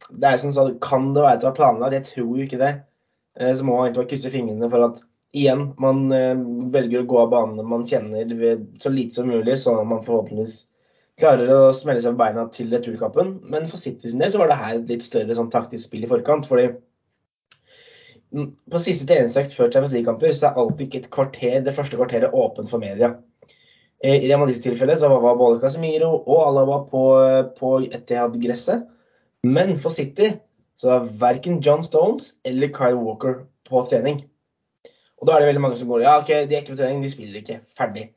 det 0.08 0.30
er 0.30 0.38
som 0.40 0.54
sagt, 0.54 0.78
kan 0.84 1.10
det 1.14 1.24
være 1.24 1.38
at 1.38 1.42
det 1.42 1.50
var 1.50 1.58
planlagt? 1.58 1.96
Jeg 1.98 2.08
tror 2.12 2.36
jo 2.36 2.46
ikke 2.46 2.60
det. 2.62 2.72
Uh, 3.40 3.52
så 3.54 3.64
må 3.64 3.76
man 3.76 3.86
egentlig 3.86 4.02
bare 4.02 4.10
krysse 4.14 4.34
fingrene 4.34 4.72
for 4.72 4.88
at 4.90 5.04
igjen, 5.36 5.66
man 5.76 6.06
velger 6.72 7.02
å 7.02 7.06
gå 7.10 7.18
av 7.20 7.32
banene 7.34 7.64
man 7.68 7.82
kjenner 7.86 8.30
så 8.80 8.88
lite 8.88 9.18
som 9.18 9.26
mulig, 9.28 9.58
sånn 9.60 9.76
at 9.76 9.90
man 9.90 10.00
forhåpentligvis 10.06 10.54
klarer 11.20 11.50
å 11.52 11.72
smelle 11.76 12.00
seg 12.02 12.14
på 12.14 12.22
beina 12.22 12.46
til 12.54 12.70
returkampen. 12.72 13.34
Men 13.52 13.66
for 13.70 13.80
City 13.80 14.10
sin 14.10 14.22
del 14.22 14.32
så 14.32 14.40
var 14.40 14.52
det 14.52 14.60
her 14.60 14.78
et 14.78 14.92
litt 14.92 15.04
større 15.04 15.36
sånn 15.36 15.50
taktisk 15.52 15.88
spill 15.88 16.06
i 16.06 16.10
forkant. 16.10 16.48
fordi 16.48 16.70
på 18.28 18.80
siste 18.82 19.06
treningsøkt 19.08 19.54
før 19.56 19.70
Champions 19.72 19.94
League-kamper 19.96 20.34
så 20.36 20.50
er 20.50 20.60
alltid 20.60 20.84
ikke 20.86 21.00
et 21.02 21.10
kvarter, 21.14 21.56
det 21.64 21.74
første 21.76 21.96
kvarteret 21.96 22.34
åpent 22.36 22.70
for 22.70 22.82
media. 22.82 23.14
I 24.04 24.28
Real 24.28 24.42
Madrid-tilfellet 24.42 25.00
så 25.00 25.08
var 25.10 25.38
både 25.40 25.60
Casemiro 25.62 26.10
og 26.20 26.42
Alaba 26.44 26.82
på, 26.90 27.04
på 27.58 27.70
Etihad-gresset. 27.88 28.84
Men 29.46 29.74
for 29.80 29.94
City 29.94 30.34
så 30.78 30.88
det 30.88 30.96
er 30.96 31.14
verken 31.20 31.58
John 31.64 31.82
Stones 31.84 32.36
eller 32.46 32.70
Kyle 32.74 33.00
Walker 33.00 33.40
på 33.66 33.82
trening. 33.90 34.22
Og 35.18 35.26
da 35.26 35.34
er 35.34 35.42
det 35.42 35.50
veldig 35.50 35.64
mange 35.64 35.78
som 35.80 35.90
går 35.90 36.04
ja, 36.04 36.18
ok, 36.22 36.30
de 36.46 36.54
er 36.54 36.62
ikke 36.62 36.76
på 36.76 36.80
trening, 36.80 37.02
de 37.02 37.10
spiller 37.10 37.40
ikke. 37.42 37.60
Ferdig. 37.74 38.08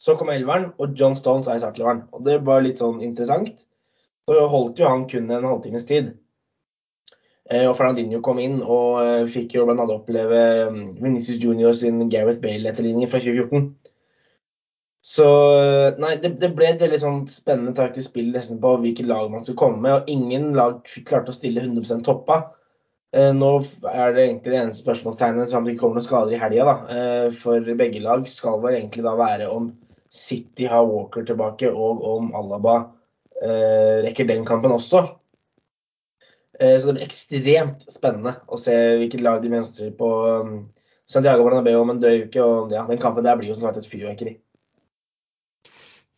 Så 0.00 0.16
kom 0.16 0.30
elveren, 0.32 0.70
og 0.80 0.96
John 0.96 1.16
Stones 1.16 1.48
er 1.48 1.58
i 1.58 1.62
startelveren. 1.62 2.06
Og 2.16 2.24
det 2.24 2.38
var 2.48 2.64
litt 2.64 2.80
sånn 2.80 3.02
interessant. 3.04 3.60
Så 4.26 4.46
holdt 4.50 4.80
jo 4.80 4.88
han 4.88 5.04
kun 5.10 5.28
en 5.30 5.44
halvtimes 5.48 5.84
tid. 5.88 6.14
Eh, 7.50 7.66
og 7.68 7.76
Fernandinho 7.78 8.22
kom 8.24 8.40
inn 8.42 8.58
og 8.64 8.98
eh, 9.04 9.28
fikk 9.30 9.54
jo 9.54 9.66
bl.a. 9.68 9.84
oppleve 9.94 10.40
mm, 10.72 10.80
Venezia 10.98 11.38
Junior 11.38 11.76
sin 11.78 12.00
Gareth 12.10 12.40
Bale-etterligning 12.42 13.12
fra 13.12 13.20
2014. 13.22 13.68
Så 15.06 15.26
eh, 15.54 15.96
nei, 16.02 16.16
det, 16.22 16.32
det, 16.42 16.50
ble 16.56 16.72
et 16.72 16.82
veldig 16.82 16.98
sånn 17.02 17.20
spennende 17.30 17.76
taktisk 17.78 18.10
spill 18.10 18.32
nesten 18.34 18.58
på 18.62 18.72
hvilke 18.82 19.06
lag 19.06 19.30
man 19.30 19.44
skulle 19.44 19.60
komme 19.60 19.82
med. 19.84 20.00
Og 20.00 20.10
ingen 20.10 20.50
lag 20.58 20.80
klarte 21.06 21.30
å 21.32 21.36
stille 21.36 21.62
100% 21.62 22.06
toppa. 22.06 22.42
Nå 23.16 23.50
er 23.88 24.10
det 24.12 24.24
egentlig 24.26 24.50
det 24.50 24.56
eneste 24.58 24.82
spørsmålstegnet 24.82 25.48
som 25.48 25.64
det 25.64 25.72
ikke 25.72 25.84
kommer 25.86 26.02
noen 26.02 26.04
skader 26.04 26.34
i 26.34 26.40
helga. 26.42 26.74
For 27.38 27.70
begge 27.78 28.02
lag 28.04 28.26
skal 28.28 28.58
vel 28.60 28.74
egentlig 28.76 29.06
da 29.06 29.14
være 29.16 29.46
om 29.48 29.70
City 30.12 30.66
har 30.68 30.84
Walker 30.84 31.24
tilbake, 31.24 31.70
og 31.70 32.02
om 32.10 32.34
Alaba 32.36 32.74
rekker 34.04 34.28
den 34.28 34.44
kampen 34.44 34.74
også. 34.74 35.06
Eh, 36.60 36.78
så 36.80 36.86
det 36.86 36.96
blir 36.96 37.06
ekstremt 37.06 37.84
spennende 37.92 38.36
å 38.48 38.58
se 38.60 38.74
hvilket 39.00 39.24
lag 39.24 39.42
de 39.42 39.52
mønstrer 39.52 39.92
på 39.98 40.08
um, 40.40 40.54
Santiago 41.10 41.44
Bernabeu 41.44 41.76
om 41.82 41.92
en 41.92 42.00
drøy 42.00 42.26
uke. 42.26 42.42
Og 42.42 42.72
ja, 42.72 42.86
den 42.88 43.00
kampen 43.02 43.26
der 43.26 43.36
blir 43.38 43.52
jo 43.52 43.58
som 43.58 43.68
sagt 43.68 43.82
et 43.82 43.90
fyrverkeri. 43.90 44.38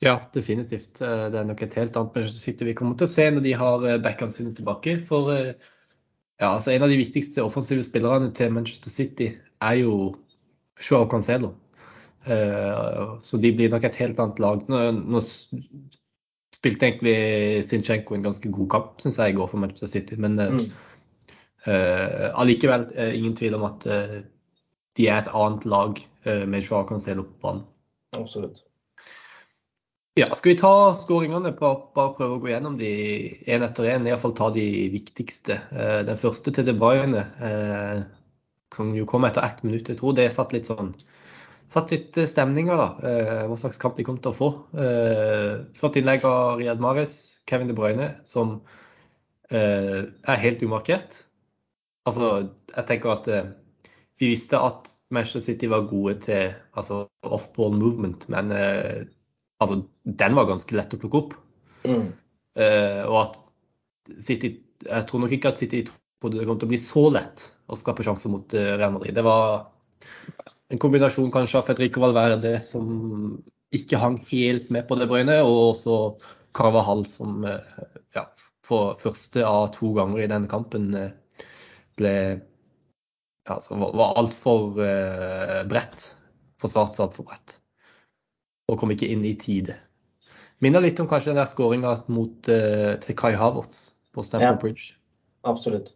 Ja, 0.04 0.16
definitivt. 0.34 1.00
Eh, 1.02 1.26
det 1.32 1.40
er 1.40 1.48
nok 1.48 1.62
et 1.64 1.76
helt 1.78 1.96
annet 1.98 2.16
Manchester 2.16 2.40
City 2.40 2.68
vi 2.68 2.76
kommer 2.78 2.98
til 2.98 3.08
å 3.08 3.12
se 3.12 3.28
når 3.34 3.46
de 3.46 3.54
har 3.58 3.86
eh, 3.86 4.00
backene 4.02 4.34
sine 4.34 4.54
tilbake. 4.54 4.98
For 5.08 5.32
ja, 5.34 6.52
altså 6.52 6.72
en 6.74 6.86
av 6.86 6.92
de 6.92 7.00
viktigste 7.00 7.42
offensive 7.42 7.86
spillerne 7.86 8.30
til 8.36 8.52
Manchester 8.54 8.94
City 8.94 9.32
er 9.64 9.80
jo 9.80 10.14
Joao 10.78 11.08
Cancelo. 11.10 11.56
Så 13.24 13.38
de 13.40 13.50
blir 13.56 13.70
nok 13.72 13.86
et 13.88 13.96
helt 14.02 14.18
annet 14.20 14.40
lag. 14.42 14.66
Nå, 14.68 15.20
spilte 16.58 16.88
egentlig 16.88 17.64
Sinchenko 17.68 18.16
en 18.16 18.26
ganske 18.26 18.50
god 18.52 18.68
kamp, 18.72 18.94
syns 19.02 19.18
jeg, 19.20 19.32
i 19.32 19.38
går 19.38 19.50
for 19.50 19.62
Manchester 19.62 19.90
City. 19.90 20.18
Men 20.20 20.38
eh, 20.42 20.54
mm. 20.54 20.64
uh, 21.68 22.26
allikevel 22.42 22.88
uh, 22.96 23.10
ingen 23.14 23.36
tvil 23.38 23.58
om 23.58 23.66
at 23.68 23.86
uh, 23.86 24.20
de 24.98 25.08
er 25.08 25.22
et 25.22 25.34
annet 25.34 25.66
lag 25.68 26.00
med 26.28 26.60
Joao 26.66 26.84
Cancelo 26.84 27.22
på 27.24 27.38
banen. 27.40 27.60
Absolutt. 28.18 28.58
Ja, 30.18 30.34
skal 30.34 30.50
vi 30.50 30.58
ta 30.58 30.70
skåringene? 30.98 31.52
Bare 31.54 32.08
prøve 32.16 32.34
å 32.34 32.40
gå 32.42 32.48
gjennom 32.50 32.74
de 32.80 32.88
én 33.46 33.62
etter 33.62 33.86
én. 33.92 34.06
Iallfall 34.08 34.32
ta 34.34 34.48
de 34.50 34.64
viktigste. 34.90 35.60
Eh, 35.70 36.00
den 36.08 36.18
første 36.18 36.50
til 36.50 36.64
De 36.66 36.72
Bruyne, 36.74 37.20
eh, 37.38 38.00
som 38.74 38.90
jo 38.96 39.04
kom 39.06 39.28
etter 39.28 39.44
ett 39.46 39.60
minutt. 39.62 39.86
Jeg 39.86 40.00
tror 40.00 40.16
det 40.18 40.24
satt 40.34 40.56
litt 40.56 40.66
sånn 40.66 40.90
satt 41.70 41.92
litt 41.92 42.16
stemninger, 42.16 42.80
da. 42.80 43.44
Hva 43.46 43.56
slags 43.60 43.78
kamp 43.78 43.94
de 43.98 44.06
kom 44.08 44.16
til 44.18 44.32
å 44.32 44.34
få. 44.34 44.46
Flott 45.76 45.98
innlegg 46.00 46.24
av 46.24 46.56
Riyad 46.56 46.80
Mahrez, 46.80 47.42
Kevin 47.46 47.68
De 47.68 47.76
Bruyne, 47.76 48.06
som 48.24 48.62
er 49.52 50.40
helt 50.40 50.64
umarkert. 50.64 51.26
Altså, 52.08 52.48
jeg 52.72 52.88
tenker 52.88 53.12
at 53.12 53.28
vi 54.16 54.32
visste 54.32 54.56
at 54.56 54.88
Manchester 55.12 55.44
City 55.44 55.68
var 55.68 55.84
gode 55.92 56.16
til 56.24 56.56
altså, 56.72 57.04
off-ball 57.20 57.76
movement, 57.76 58.24
men 58.32 58.48
altså, 59.62 59.82
den 60.22 60.36
var 60.38 60.48
ganske 60.48 60.76
lett 60.76 60.94
å 60.94 61.00
plukke 61.00 61.20
opp. 61.22 61.36
Mm. 61.86 62.08
Uh, 62.58 63.02
og 63.06 63.18
at 63.20 63.36
City 64.24 64.50
Jeg 64.82 65.06
tror 65.06 65.22
nok 65.22 65.32
ikke 65.34 65.52
at 65.52 65.60
City 65.60 65.84
trodde 65.86 66.40
det 66.40 66.46
kom 66.48 66.58
til 66.58 66.66
å 66.66 66.72
bli 66.72 66.80
så 66.80 67.04
lett 67.14 67.44
å 67.70 67.76
skape 67.78 68.04
sjanser 68.06 68.32
mot 68.32 68.54
uh, 68.56 68.72
Real 68.78 68.94
Madrid. 68.94 69.14
Det 69.14 69.24
var 69.26 69.68
en 70.68 70.80
kombinasjon 70.82 71.32
kanskje 71.34 71.60
av 71.60 71.70
Fedrico 71.70 72.02
Valverde 72.02 72.58
som 72.66 73.38
ikke 73.74 74.00
hang 74.00 74.18
helt 74.30 74.70
med 74.72 74.86
på 74.88 74.96
det 74.96 75.08
brøynet, 75.10 75.42
og 75.44 75.74
også 75.74 75.96
Carvahall 76.56 77.04
som 77.10 77.44
uh, 77.46 77.58
ja, 78.16 78.26
for 78.66 78.98
første 79.02 79.44
av 79.46 79.70
to 79.76 79.92
ganger 79.96 80.24
i 80.24 80.30
denne 80.30 80.50
kampen 80.50 80.90
ble 81.98 82.14
ja, 82.14 83.54
altså, 83.54 83.78
var 83.80 84.18
altfor 84.20 84.74
bredt. 85.68 86.12
Forsvart 86.60 86.96
seg 86.96 87.08
altfor 87.08 87.28
bredt 87.30 87.58
og 88.68 88.80
kom 88.80 88.92
ikke 88.92 89.08
inn 89.10 89.24
i 89.26 89.34
tide. 89.40 89.76
Minner 90.64 90.82
litt 90.82 90.98
om 91.00 91.08
kanskje 91.08 91.32
den 91.32 91.40
der 91.40 91.48
skåringa 91.48 91.94
uh, 92.02 92.94
til 93.02 93.18
Kai 93.18 93.32
Havertz 93.38 93.92
på 94.14 94.24
Stamford 94.26 94.48
ja, 94.48 94.56
Bridge. 94.60 94.94
Absolutt. 95.46 95.92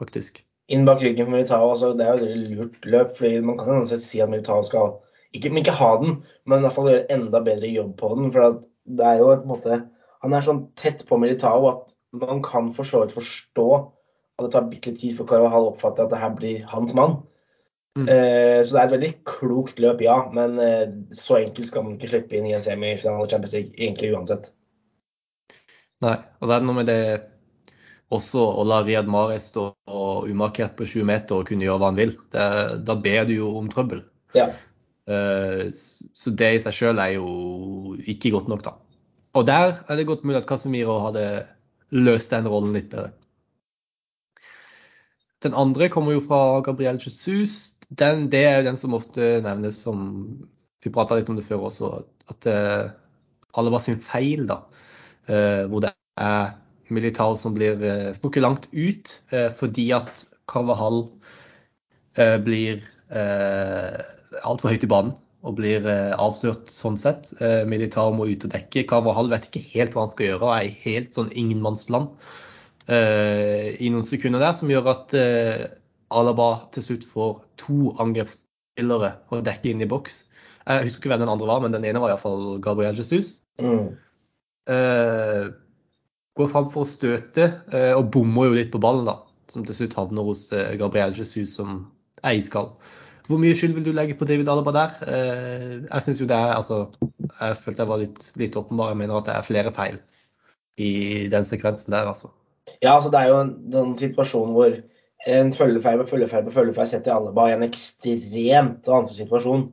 Faktisk. 0.00 0.42
Inn 0.72 0.84
bak 0.88 1.02
ryggen 1.04 1.26
for 1.26 1.36
Militao, 1.36 1.70
altså, 1.70 1.92
det 1.96 2.04
er 2.06 2.20
jo 2.20 2.28
et 2.28 2.52
lurt 2.58 2.86
løp. 2.88 3.16
fordi 3.18 3.40
Man 3.40 3.58
kan 3.58 3.78
uansett 3.78 4.04
si 4.04 4.20
at 4.20 4.30
Militao 4.30 4.62
skal 4.64 4.94
ikke, 5.34 5.50
ikke 5.58 5.76
ha 5.76 5.90
den, 6.00 6.22
men 6.46 6.60
i 6.60 6.66
hvert 6.66 6.76
fall 6.76 6.88
gjøre 6.90 7.10
enda 7.12 7.40
bedre 7.44 7.72
jobb 7.72 7.96
på 8.00 8.14
den. 8.16 8.30
for 8.32 8.60
det 8.84 9.06
er 9.06 9.18
jo 9.18 9.32
et 9.32 9.46
måte, 9.48 9.82
Han 10.22 10.32
er 10.32 10.40
sånn 10.40 10.62
tett 10.80 11.02
på 11.08 11.18
Militao 11.20 11.66
at 11.68 11.92
man 12.16 12.40
kan 12.42 12.70
for 12.72 12.88
så 12.88 13.02
vidt 13.02 13.12
forstå 13.12 13.68
at 14.38 14.46
det 14.46 14.52
tar 14.54 14.68
bitte 14.70 14.90
litt 14.90 15.00
tid 15.02 15.16
for 15.18 15.28
Carvahall 15.28 15.68
å 15.68 15.72
oppfatte 15.74 16.06
at 16.06 16.12
det 16.14 16.20
her 16.22 16.32
blir 16.38 16.62
hans 16.70 16.94
mann. 16.96 17.18
Mm. 17.94 18.08
Eh, 18.10 18.58
så 18.66 18.74
det 18.74 18.80
er 18.80 18.88
et 18.88 18.94
veldig 18.96 19.12
klokt 19.28 19.78
løp, 19.82 20.02
ja. 20.02 20.16
Men 20.34 20.58
eh, 20.62 20.88
så 21.14 21.38
enkelt 21.38 21.70
skal 21.70 21.86
man 21.86 21.94
ikke 21.98 22.10
slippe 22.10 22.38
inn 22.38 22.48
i 22.50 22.56
en 22.56 22.64
semifinale 22.64 23.28
Champions 23.30 23.54
League, 23.54 23.74
egentlig 23.78 24.10
uansett. 24.16 24.50
Nei, 26.04 26.18
og 26.40 26.50
det 26.50 26.56
er 26.56 26.66
noe 26.66 26.78
med 26.80 26.90
det 26.90 27.00
også 28.14 28.42
å 28.60 28.64
la 28.68 28.82
Riyad 28.84 29.08
Mahrez 29.10 29.48
stå 29.50 29.70
umarkert 30.28 30.76
på 30.78 30.86
20 30.86 31.08
meter 31.08 31.40
og 31.40 31.48
kunne 31.48 31.66
gjøre 31.66 31.80
hva 31.80 31.90
han 31.90 32.00
vil. 32.00 32.14
Det, 32.34 32.46
da 32.86 32.96
ber 33.06 33.28
du 33.28 33.34
jo 33.38 33.54
om 33.58 33.70
trøbbel. 33.72 34.04
Ja. 34.36 34.50
Eh, 35.06 35.70
så 35.72 36.32
det 36.32 36.50
i 36.54 36.62
seg 36.62 36.76
sjøl 36.76 37.02
er 37.02 37.16
jo 37.16 37.96
ikke 38.10 38.34
godt 38.34 38.50
nok, 38.52 38.64
da. 38.66 38.76
Og 39.34 39.46
der 39.48 39.80
er 39.88 39.98
det 39.98 40.06
godt 40.08 40.24
mulig 40.26 40.42
at 40.42 40.48
Casemiro 40.48 41.00
hadde 41.02 41.26
løst 41.94 42.34
den 42.34 42.48
rollen 42.50 42.74
litt 42.76 42.90
bedre. 42.92 43.12
Den 45.44 45.56
andre 45.58 45.90
kommer 45.92 46.14
jo 46.14 46.22
fra 46.24 46.60
Gabriel 46.64 47.00
Jesus 47.02 47.73
den, 47.90 48.28
det 48.32 48.44
er 48.46 48.58
jo 48.58 48.68
den 48.68 48.78
som 48.78 48.96
ofte 48.96 49.38
nevnes 49.44 49.80
som 49.84 50.04
Vi 50.84 50.92
prata 50.92 51.16
litt 51.16 51.30
om 51.32 51.38
det 51.38 51.46
før 51.46 51.62
også, 51.70 51.90
at 52.28 52.46
uh, 52.50 52.90
alle 53.56 53.70
var 53.72 53.80
sin 53.80 54.02
feil, 54.04 54.42
da. 54.50 54.58
Uh, 55.24 55.64
hvor 55.72 55.80
det 55.80 55.94
er 56.20 56.50
militær 56.92 57.38
som 57.40 57.54
blir 57.56 57.80
uh, 57.80 58.10
strukket 58.12 58.44
langt 58.44 58.66
ut 58.68 59.08
fordi 59.56 59.86
at 59.96 60.26
Carvahall 60.50 61.06
blir 62.44 62.82
uh, 63.08 64.02
altfor 64.44 64.74
høyt 64.74 64.84
i 64.84 64.90
banen 64.92 65.14
og 65.44 65.56
blir 65.56 65.88
avslørt 65.88 66.68
sånn 66.72 66.96
sett. 66.96 67.30
militær 67.68 68.12
må 68.16 68.24
ut 68.28 68.44
og 68.46 68.52
dekke. 68.52 68.84
Carvahall 68.88 69.28
vet 69.32 69.48
ikke 69.48 69.64
helt 69.74 69.96
hva 69.96 70.04
han 70.04 70.12
skal 70.12 70.28
gjøre 70.30 70.46
og 70.46 70.52
er 70.54 70.68
i 70.68 70.76
helt 70.84 71.16
sånn 71.16 71.32
ingenmannsland 71.32 72.12
i 72.88 73.90
noen 73.92 74.06
sekunder 74.08 74.40
der, 74.40 74.54
som 74.56 74.72
gjør 74.72 74.88
at 74.94 75.12
Alaba 76.14 76.48
til 76.74 76.86
slutt 76.86 77.04
får 77.08 77.36
to 77.60 77.92
angrepsspillere 78.02 79.10
å 79.32 79.42
dekke 79.44 79.72
inn 79.72 79.84
i 79.84 79.90
boks. 79.90 80.22
Jeg 80.64 80.86
husker 80.86 81.02
ikke 81.02 81.12
hvem 81.12 81.24
den 81.24 81.32
andre 81.32 81.48
var, 81.48 81.60
men 81.60 81.74
den 81.74 81.84
ene 81.84 82.00
var 82.00 82.14
iallfall 82.14 82.56
Gabriel 82.64 82.96
Jesus. 82.96 83.34
Mm. 83.60 83.92
Uh, 84.70 85.52
går 86.38 86.50
fram 86.50 86.70
for 86.72 86.84
å 86.84 86.88
støte 86.88 87.50
uh, 87.74 87.92
og 87.98 88.08
bommer 88.14 88.48
jo 88.48 88.58
litt 88.58 88.72
på 88.72 88.80
ballen, 88.82 89.08
da. 89.08 89.18
Som 89.52 89.66
til 89.68 89.76
slutt 89.76 89.96
havner 89.98 90.24
hos 90.24 90.46
uh, 90.54 90.72
Gabriel 90.80 91.12
Jesus 91.18 91.52
som 91.58 91.82
er 92.24 92.38
iskald. 92.40 92.72
Hvor 93.28 93.40
mye 93.40 93.56
skyld 93.56 93.76
vil 93.76 93.86
du 93.86 93.92
legge 93.96 94.16
på 94.20 94.26
David 94.28 94.48
Alaba 94.52 94.72
der? 94.76 94.96
jeg 95.86 96.04
syns 96.04 96.18
jo 96.20 96.26
det 96.28 96.36
er 96.36 96.58
altså, 96.58 96.90
Jeg 97.40 97.56
følte 97.56 97.80
jeg 97.80 97.88
var 97.88 98.00
litt, 98.02 98.26
litt 98.36 98.56
åpenbar. 98.60 98.90
Jeg 98.92 99.00
mener 99.00 99.16
at 99.16 99.28
det 99.30 99.36
er 99.36 99.46
flere 99.46 99.72
feil 99.72 99.96
i 100.76 100.90
den 101.32 101.46
sekvensen 101.48 101.96
der, 101.96 102.10
altså. 102.10 102.28
Ja, 102.82 102.96
altså 102.96 103.08
det 103.12 103.22
er 103.22 103.30
jo 103.30 103.38
en, 103.40 103.54
en 103.80 103.94
situasjon 103.96 104.52
hvor 104.52 104.76
en 105.24 105.52
følgefeil 105.56 106.02
på 106.02 106.10
følgefeil 106.10 106.44
på 106.44 106.52
følgefeil 106.52 106.88
setter 106.90 107.14
Alaba 107.14 107.48
i 107.48 107.54
en 107.56 107.64
ekstremt 107.64 108.88
vanskelig 108.90 109.22
situasjon. 109.22 109.66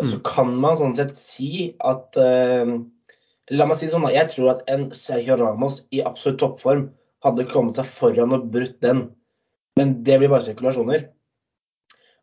Mm. 0.00 0.08
Så 0.10 0.20
kan 0.26 0.54
man 0.60 0.78
sånn 0.80 0.96
sett 0.98 1.14
si 1.20 1.74
at 1.84 2.18
uh, 2.18 2.74
La 3.52 3.66
meg 3.68 3.76
si 3.76 3.84
det 3.84 3.92
sånn, 3.92 4.06
da. 4.06 4.14
jeg 4.14 4.30
tror 4.32 4.54
at 4.54 4.62
en 4.72 4.86
Sergio 4.96 5.36
Ramos 5.36 5.82
i 5.92 6.00
absolutt 6.00 6.38
toppform 6.40 6.86
hadde 7.26 7.44
kommet 7.50 7.76
seg 7.76 7.90
foran 7.92 8.32
og 8.32 8.46
brutt 8.54 8.78
den. 8.80 9.02
Men 9.76 9.98
det 10.06 10.16
blir 10.20 10.30
bare 10.32 10.46
spekulasjoner. 10.46 11.10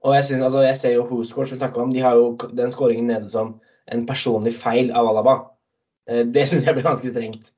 Og 0.02 0.16
jeg, 0.18 0.26
synes, 0.26 0.48
altså, 0.48 0.64
jeg 0.66 0.80
ser 0.80 0.96
jo 0.96 1.06
Whoscore 1.06 1.46
som 1.46 1.60
vi 1.60 1.62
snakka 1.62 1.84
om, 1.84 1.94
de 1.94 2.02
har 2.02 2.18
jo 2.18 2.32
den 2.58 2.74
skåringen 2.74 3.12
nede 3.12 3.30
som 3.30 3.60
en 3.86 4.08
personlig 4.10 4.56
feil 4.58 4.90
av 4.98 5.12
Alaba. 5.12 5.36
Uh, 6.10 6.24
det 6.26 6.48
syns 6.50 6.66
jeg 6.66 6.74
blir 6.74 6.90
ganske 6.90 7.14
strengt. 7.14 7.54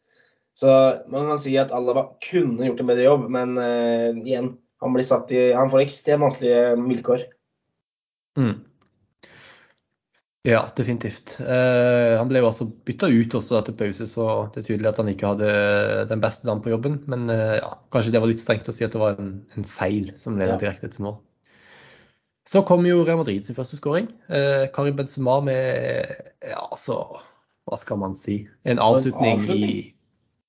Så 0.59 0.67
man 1.09 1.31
kan 1.31 1.39
si 1.41 1.55
at 1.57 1.71
Alaba 1.71 2.09
kunne 2.27 2.67
gjort 2.67 2.83
en 2.83 2.91
bedre 2.91 3.07
jobb, 3.07 3.29
men 3.31 3.55
uh, 3.55 4.11
igjen, 4.27 4.57
han, 4.83 4.99
i, 5.33 5.41
han 5.55 5.71
får 5.71 5.85
ekstremt 5.85 6.25
vanskelige 6.27 6.75
vilkår. 6.83 7.25
Mm. 8.39 8.53
Ja, 10.43 10.65
definitivt. 10.75 11.37
Eh, 11.39 12.17
han 12.19 12.27
ble 12.27 12.41
jo 12.41 12.49
altså 12.49 12.65
bytta 12.67 13.07
ut 13.07 13.35
også 13.37 13.61
etter 13.61 13.75
pause, 13.79 14.09
så 14.11 14.25
det 14.51 14.59
er 14.59 14.65
tydelig 14.67 14.89
at 14.89 14.97
han 14.99 15.11
ikke 15.13 15.29
hadde 15.31 15.51
den 16.09 16.23
beste 16.23 16.49
dagen 16.49 16.59
på 16.65 16.73
jobben. 16.73 16.97
Men 17.07 17.29
eh, 17.31 17.61
ja, 17.61 17.69
kanskje 17.95 18.11
det 18.11 18.19
var 18.19 18.31
litt 18.31 18.43
strengt 18.43 18.67
å 18.67 18.75
si 18.75 18.83
at 18.83 18.91
det 18.91 18.99
var 18.99 19.15
en, 19.21 19.37
en 19.55 19.67
feil 19.67 20.11
som 20.19 20.35
ledet 20.35 20.57
ja. 20.57 20.63
direkte 20.65 20.91
til 20.91 21.07
mål. 21.07 21.21
Så 22.49 22.59
kom 22.67 22.83
jo 22.83 23.05
Real 23.05 23.21
Madrid 23.21 23.45
sin 23.45 23.55
første 23.55 23.79
skåring. 23.79 24.09
Eh, 24.27 24.65
Karim 24.75 24.97
Benzema 24.99 25.37
med 25.45 26.11
ja, 26.43 26.59
altså, 26.65 26.99
hva 27.63 27.79
skal 27.79 28.01
man 28.01 28.17
si? 28.19 28.41
En 28.67 28.83
avslutning, 28.83 29.47
i 29.47 29.63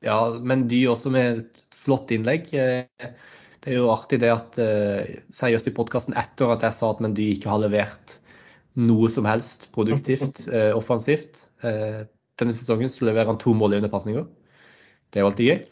Ja, 0.03 0.19
men 0.43 0.67
Dy 0.69 0.83
også 0.91 1.15
med 1.15 1.45
et 1.45 1.79
flott 1.85 2.11
innlegg. 2.13 2.51
Uh, 2.51 3.07
det 3.65 3.73
er 3.73 3.81
jo 3.81 3.93
artig 3.95 4.19
det 4.21 4.29
at 4.29 4.59
uh, 4.61 5.15
seriøst 5.33 5.71
i 5.71 5.75
podkasten 5.77 6.17
etter 6.21 6.53
at 6.53 6.65
jeg 6.67 6.77
sa 6.77 6.91
at 6.93 7.01
Mendy 7.01 7.31
ikke 7.33 7.49
har 7.49 7.63
levert 7.63 8.19
noe 8.77 9.09
som 9.09 9.25
helst 9.25 9.71
produktivt, 9.73 10.43
uh, 10.51 10.75
offensivt. 10.81 11.47
Uh, 11.65 12.05
denne 12.41 12.57
sesongen 12.57 12.93
så 12.93 13.07
leverer 13.09 13.31
han 13.33 13.41
to 13.41 13.55
mål 13.57 13.79
pasninger. 13.89 14.27
Det 15.09 15.21
er 15.21 15.25
jo 15.25 15.31
alltid 15.31 15.49
gøy. 15.49 15.63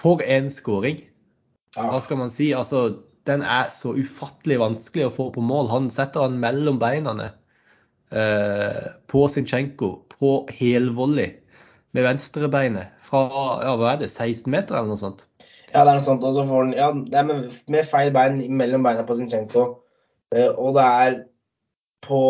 For 0.00 0.24
en 0.26 0.50
skåring. 0.52 1.00
Hva 1.76 2.00
skal 2.02 2.20
man 2.20 2.32
si? 2.32 2.50
Altså, 2.52 3.00
den 3.28 3.44
er 3.46 3.70
så 3.72 3.94
ufattelig 3.96 4.58
vanskelig 4.60 5.06
å 5.06 5.14
få 5.14 5.30
på 5.32 5.44
mål. 5.44 5.70
Han 5.72 5.88
setter 5.94 6.26
han 6.26 6.40
mellom 6.42 6.80
beina 6.82 7.30
på 8.10 9.20
Sinchenko, 9.30 9.90
på 10.10 10.32
helvolley 10.50 11.36
med 11.94 12.08
venstrebeinet 12.08 12.96
fra 13.06 13.26
ja, 13.62 13.74
hva 13.78 13.92
er 13.94 14.02
det, 14.02 14.10
16 14.10 14.50
meter 14.50 14.74
eller 14.74 14.90
noe 14.90 14.98
sånt. 14.98 15.29
Ja, 15.70 15.84
det 15.84 15.90
er 15.92 15.98
noe 15.98 16.04
sånt. 16.04 16.24
Og 16.26 16.36
så 16.36 16.46
får 16.48 16.64
han 16.64 16.72
Ja, 16.76 16.92
det 16.94 17.18
er 17.18 17.26
med, 17.28 17.50
med 17.70 17.88
feil 17.88 18.12
bein 18.14 18.40
mellom 18.58 18.86
beina 18.86 19.04
på 19.06 19.16
Zinchenko. 19.18 19.66
Uh, 20.34 20.50
og 20.54 20.78
det 20.78 20.86
er 20.86 21.18
på 22.06 22.22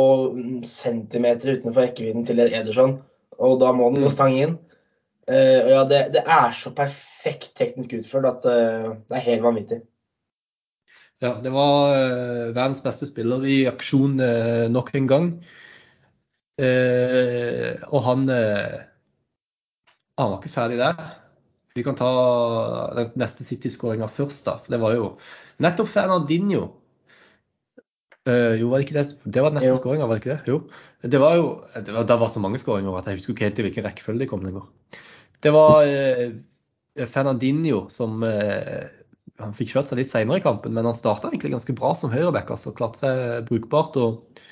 centimeter 0.66 1.56
utenfor 1.56 1.86
rekkevidden 1.86 2.26
til 2.28 2.42
Ederson. 2.46 2.98
Og 3.40 3.60
da 3.62 3.70
må 3.72 3.90
den 3.92 4.04
gå 4.04 4.10
stange 4.12 4.16
stang 4.16 4.40
inn. 4.42 4.58
Uh, 5.30 5.60
og 5.62 5.70
ja, 5.70 5.84
det, 5.88 6.00
det, 6.16 6.24
er 6.26 6.52
så 6.56 6.72
perfekt 6.74 7.52
teknisk 7.56 7.94
utført 8.00 8.28
at 8.28 8.50
uh, 8.50 8.92
det 9.08 9.18
er 9.18 9.26
helt 9.28 9.46
vanvittig. 9.46 9.80
Ja, 11.20 11.34
det 11.44 11.52
var 11.52 11.92
verdens 12.56 12.80
beste 12.80 13.04
spiller 13.04 13.42
i 13.44 13.66
aksjon 13.68 14.14
nok 14.72 14.88
en 14.96 15.08
gang. 15.08 15.26
og 17.92 18.00
han 18.06 18.24
Han 20.16 20.30
var 20.30 20.38
ikke 20.38 20.48
ferdig 20.54 20.78
der. 20.80 21.19
Vi 21.76 21.84
kan 21.86 21.96
ta 21.98 22.10
den 22.96 23.12
neste 23.20 23.46
City-skåringa 23.46 24.08
først, 24.10 24.44
da. 24.48 24.58
For 24.58 24.74
det 24.74 24.80
var 24.82 24.96
jo 24.96 25.10
nettopp 25.62 25.90
Fernandinho 25.92 26.68
Uh, 28.28 28.52
jo, 28.60 28.68
var 28.68 28.80
det 28.80 28.84
ikke 28.84 28.98
det? 28.98 29.16
Det 29.24 29.40
var 29.40 29.48
den 29.48 29.62
neste 29.62 29.78
skåringa, 29.80 30.04
var 30.04 30.18
det 30.18 30.20
ikke 30.20 30.34
det? 30.34 30.52
Jo. 30.52 30.58
Det 31.08 31.20
var 31.22 31.38
jo 31.38 31.46
det 31.72 31.94
var, 31.94 32.04
det 32.04 32.16
var 32.20 32.28
så 32.28 32.42
mange 32.44 32.60
skåringer 32.60 32.98
at 32.98 33.08
jeg 33.08 33.16
husker 33.16 33.32
ikke 33.32 33.46
helt 33.46 33.60
i 33.62 33.64
hvilken 33.64 33.86
rekkefølge 33.86 34.20
de 34.20 34.28
kom 34.28 34.44
lenger. 34.44 34.66
Det 35.40 35.52
var 35.56 35.88
uh, 35.88 36.34
Fernandinho 37.08 37.86
som 37.88 38.20
uh, 38.20 38.84
Han 39.40 39.56
fikk 39.56 39.72
kjørt 39.72 39.88
seg 39.88 40.02
litt 40.02 40.12
senere 40.12 40.36
i 40.36 40.44
kampen, 40.44 40.74
men 40.76 40.84
han 40.84 40.96
starta 40.96 41.30
egentlig 41.30 41.54
ganske 41.54 41.74
bra 41.78 41.94
som 41.96 42.12
høyreback. 42.12 42.52
altså 42.52 42.74
Klarte 42.76 43.00
seg 43.00 43.48
brukbart 43.48 43.96
og 43.96 44.42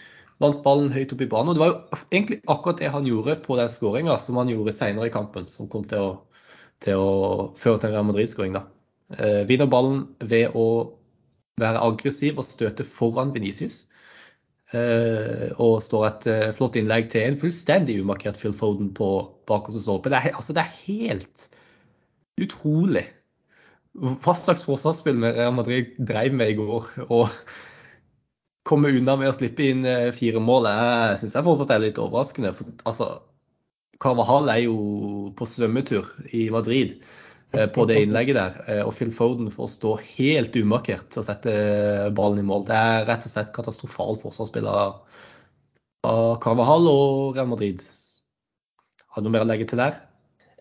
vant 0.40 0.62
ballen 0.64 0.94
høyt 0.94 1.12
opp 1.12 1.20
i 1.20 1.28
banen. 1.28 1.52
Og 1.52 1.58
det 1.58 1.62
var 1.62 1.74
jo 1.74 2.00
egentlig 2.08 2.40
akkurat 2.48 2.80
det 2.80 2.94
han 2.94 3.10
gjorde 3.10 3.36
på 3.44 3.58
den 3.60 3.68
skåringa 3.68 4.16
som 4.22 4.40
han 4.40 4.48
gjorde 4.48 4.72
senere 4.72 5.10
i 5.10 5.12
kampen, 5.12 5.44
som 5.50 5.68
kom 5.68 5.84
til 5.90 6.06
å, 6.06 6.10
til 6.84 7.00
å 7.00 7.12
føre 7.58 7.80
til 7.80 7.90
en 7.90 7.96
Real 7.96 8.08
Madrid-skåring. 8.10 8.56
Uh, 9.18 9.42
vinner 9.48 9.70
ballen 9.70 10.06
ved 10.20 10.54
å 10.56 10.68
være 11.58 11.82
aggressiv 11.82 12.38
og 12.38 12.46
støte 12.46 12.86
foran 12.86 13.34
Venicius. 13.34 13.84
Eh, 14.76 15.48
og 15.56 15.78
står 15.80 16.02
et 16.10 16.26
eh, 16.28 16.50
flott 16.52 16.74
innlegg 16.76 17.06
til 17.08 17.24
en 17.24 17.38
fullstendig 17.40 17.94
umarkert 18.02 18.36
Phil 18.36 18.52
Foden 18.52 18.90
på 18.96 19.06
bakerste 19.48 19.80
stolpe. 19.80 20.12
Det, 20.12 20.18
er 20.20 20.36
altså, 20.36 20.52
det 20.52 20.64
er 20.64 20.82
helt 20.82 21.46
utrolig 22.38 23.06
hva 23.98 24.34
slags 24.36 24.66
forsvarsspill 24.68 25.24
Real 25.24 25.56
Madrid 25.56 25.96
drev 25.96 26.36
med 26.36 26.52
i 26.52 26.58
går. 26.58 26.90
Og 27.16 27.32
komme 28.68 28.92
unna 28.92 29.16
med 29.16 29.30
å 29.30 29.38
slippe 29.38 29.70
inn 29.70 29.88
eh, 29.88 30.10
fire 30.12 30.42
mål, 30.44 30.68
jeg 30.68 31.22
syns 31.22 31.38
jeg 31.38 31.48
fortsatt 31.48 31.72
er 31.72 31.86
litt 31.86 32.02
overraskende. 32.02 32.52
For, 32.58 32.76
altså, 32.84 33.08
Carvajal 34.02 34.50
er 34.52 34.60
jo 34.64 34.76
på 35.38 35.46
svømmetur 35.48 36.06
i 36.34 36.44
Madrid 36.54 36.98
eh, 37.54 37.66
på 37.74 37.86
det 37.90 38.00
innlegget 38.04 38.38
der. 38.38 38.58
eh, 38.68 38.82
Og 38.86 38.92
Phil 38.94 39.10
Foden 39.14 39.50
får 39.50 39.72
stå 39.74 39.96
helt 40.14 40.56
umarkert 40.56 41.18
og 41.18 41.26
sette 41.26 41.54
ballen 42.14 42.42
i 42.42 42.46
mål. 42.46 42.66
Det 42.68 42.78
er 42.78 43.08
rett 43.08 43.26
og 43.26 43.32
slett 43.32 43.54
katastrofalt 43.56 44.22
forsvarsspill 44.24 44.68
av 44.70 45.00
av 46.06 46.36
Carvajal 46.40 46.86
og 46.88 47.34
Real 47.36 47.48
Madrid. 47.50 47.82
Har 49.10 49.20
du 49.22 49.26
noe 49.26 49.34
mer 49.34 49.42
å 49.44 49.48
legge 49.50 49.66
til 49.68 49.80
der? 49.82 49.96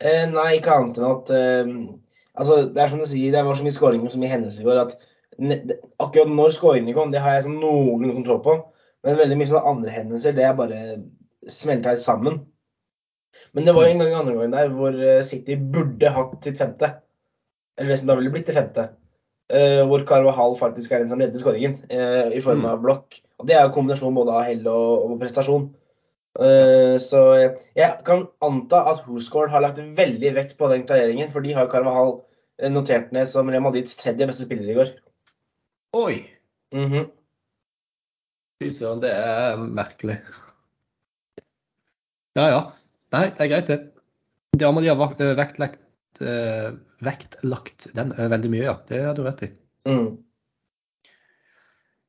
Eh, 0.02 0.26
nei, 0.30 0.58
ikke 0.58 0.74
annet 0.74 0.98
enn 0.98 1.06
at 1.12 1.30
eh, 1.34 1.70
altså, 2.42 2.58
Det 2.74 2.82
er 2.82 2.90
som 2.92 3.04
du 3.04 3.06
sier, 3.10 3.32
det 3.34 3.44
var 3.46 3.58
så 3.58 3.66
mye 3.66 3.76
skåringer 3.76 4.10
og 4.10 4.16
så 4.16 4.22
mye 4.22 4.34
hendelser 4.34 4.66
i 4.66 4.68
går 4.68 4.82
at 4.82 4.98
akkurat 6.02 6.34
når 6.34 6.54
skåringene 6.56 6.96
kom, 6.98 7.12
det 7.14 7.22
har 7.22 7.38
jeg 7.38 7.46
sånn 7.46 7.60
noenlunde 7.62 8.16
kontroll 8.18 8.42
på. 8.46 8.56
Men 9.06 9.20
veldig 9.20 9.38
mye 9.38 9.50
sånne 9.52 9.72
andre 9.72 9.94
hendelser, 9.94 10.34
det 10.38 10.46
er 10.48 10.58
bare 10.58 10.80
smelta 11.54 11.94
sammen. 12.02 12.40
Men 13.58 13.66
det 13.66 13.74
var 13.74 13.88
jo 13.88 13.96
en 13.96 14.02
gang 14.04 14.14
andre 14.20 14.36
gangen 14.38 14.54
der 14.54 14.70
hvor 14.70 14.96
eh, 15.02 15.24
City 15.26 15.56
burde 15.58 16.12
hatt 16.14 16.38
sitt 16.46 16.60
femte. 16.62 16.92
Eller 17.82 17.98
som 17.98 18.10
da 18.12 18.16
ville 18.20 18.30
blitt 18.34 18.48
det 18.50 18.56
femte. 18.58 18.92
Uh, 19.48 19.86
hvor 19.88 20.02
Carvahal 20.04 20.58
faktisk 20.60 20.92
er 20.92 21.00
den 21.00 21.10
som 21.10 21.22
redder 21.24 21.40
skåringen 21.40 21.78
uh, 21.88 22.34
i 22.36 22.42
form 22.44 22.66
Mm. 22.66 22.70
av 22.74 22.82
blokk. 22.84 23.16
Og 23.40 23.48
Det 23.48 23.56
er 23.56 23.62
jo 23.64 23.72
kombinasjon 23.78 24.16
både 24.18 24.34
av 24.36 24.44
hell 24.44 24.66
og, 24.68 25.06
og 25.06 25.14
prestasjon. 25.22 25.70
Uh, 26.38 26.98
så 27.00 27.22
jeg, 27.40 27.54
jeg 27.80 28.02
kan 28.06 28.26
anta 28.44 28.82
at 28.92 29.06
Whoscore 29.08 29.48
har 29.54 29.64
lagt 29.64 29.80
veldig 29.80 30.34
vekt 30.36 30.58
på 30.60 30.68
den 30.74 30.84
klareringen, 30.90 31.32
for 31.32 31.46
de 31.46 31.56
har 31.56 31.70
Carvahal 31.72 32.18
notert 32.74 33.14
ned 33.16 33.30
som 33.32 33.48
Real 33.48 33.64
Madrids 33.64 33.96
tredje 33.96 34.28
beste 34.28 34.50
spiller 34.50 34.74
i 34.74 34.78
går. 34.82 34.92
Oi! 35.96 36.18
Mhm. 36.76 37.08
Fy 38.60 38.74
søren, 38.74 39.00
det 39.06 39.14
er 39.16 39.56
merkelig. 39.64 40.20
Ja 42.36 42.50
ja. 42.52 42.62
Nei, 43.18 43.32
det 43.34 43.46
er 43.46 43.52
greit, 43.52 43.72
det. 43.72 43.80
Ja, 44.62 44.70
men 44.74 44.86
de 44.86 44.92
har 44.94 45.18
eh, 45.18 45.34
vektlagt, 45.38 45.82
eh, 46.22 46.70
vektlagt 47.06 47.90
den 47.98 48.14
eh, 48.14 48.30
veldig 48.30 48.54
mye, 48.54 48.66
ja. 48.68 48.78
Det 48.90 49.04
har 49.06 49.18
du 49.18 49.24
rett 49.26 49.46
i. 49.48 49.52
Mm. 49.90 50.08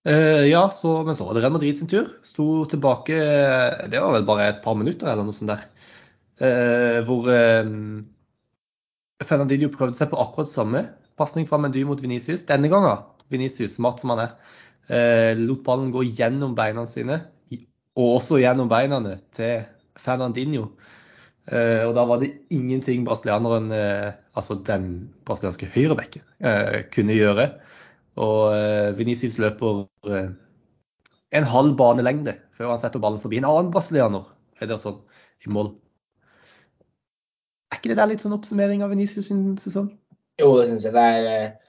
Uh, 0.08 0.46
ja, 0.48 0.70
så, 0.72 1.02
men 1.04 1.16
så 1.16 1.26
var 1.26 1.36
det 1.36 1.42
Real 1.42 1.52
Madrid 1.52 1.76
sin 1.76 1.90
tur. 1.90 2.06
Sto 2.24 2.64
tilbake 2.70 3.16
Det 3.90 3.98
var 4.00 4.14
vel 4.14 4.28
bare 4.28 4.46
et 4.48 4.62
par 4.64 4.78
minutter 4.78 5.10
eller 5.10 5.26
noe 5.26 5.36
sånt 5.36 5.50
der. 5.50 5.66
Uh, 6.38 7.00
hvor 7.02 7.26
eh, 7.34 7.66
Fernandinho 9.26 9.72
prøvde 9.74 9.98
seg 9.98 10.12
på 10.12 10.20
akkurat 10.22 10.50
samme. 10.52 10.84
Pasning 11.18 11.48
fra 11.50 11.58
Mendy 11.60 11.82
mot 11.84 12.00
Venicius. 12.00 12.46
Denne 12.46 12.70
gangen, 12.70 13.02
Venicius, 13.32 13.74
smart 13.74 14.00
som 14.00 14.14
han 14.14 14.22
er, 14.22 14.36
uh, 14.88 15.32
lot 15.40 15.64
ballen 15.66 15.90
gå 15.92 16.06
gjennom 16.06 16.54
beina 16.56 16.86
sine. 16.88 17.18
Og 17.98 18.20
også 18.20 18.38
gjennom 18.38 18.70
beina 18.70 19.02
til 19.34 19.66
Fernandinho. 19.98 20.68
Eh, 21.48 21.82
og 21.88 21.94
da 21.96 22.04
var 22.08 22.20
det 22.20 22.34
ingenting 22.52 23.06
brasilianeren, 23.06 23.70
eh, 23.72 24.12
altså 24.36 24.58
den 24.66 25.08
brasilianske 25.28 25.70
høyrebekken, 25.72 26.24
eh, 26.44 26.82
kunne 26.92 27.16
gjøre. 27.16 27.48
Og 28.18 28.50
uh, 28.50 28.98
Venicius 28.98 29.38
løper 29.38 29.84
eh, 30.10 30.30
en 31.38 31.46
halv 31.46 31.76
banelengde 31.78 32.34
før 32.56 32.72
han 32.72 32.80
setter 32.82 33.02
ballen 33.02 33.22
forbi 33.22 33.38
en 33.38 33.46
annen 33.46 33.70
brasilianer 33.74 34.26
Ederson 34.64 34.98
i 35.46 35.52
mål. 35.54 35.70
Er 37.70 37.78
ikke 37.78 37.92
det 37.92 37.98
der 38.00 38.10
litt 38.10 38.24
sånn 38.24 38.34
oppsummering 38.34 38.82
av 38.82 38.90
Venicius 38.90 39.28
sin 39.30 39.52
sesong? 39.60 39.92
Jo, 40.40 40.50
det 40.58 40.66
syns 40.70 40.88
jeg. 40.88 40.96
Det 40.96 41.04
er 41.04 41.28
eh, 41.30 41.67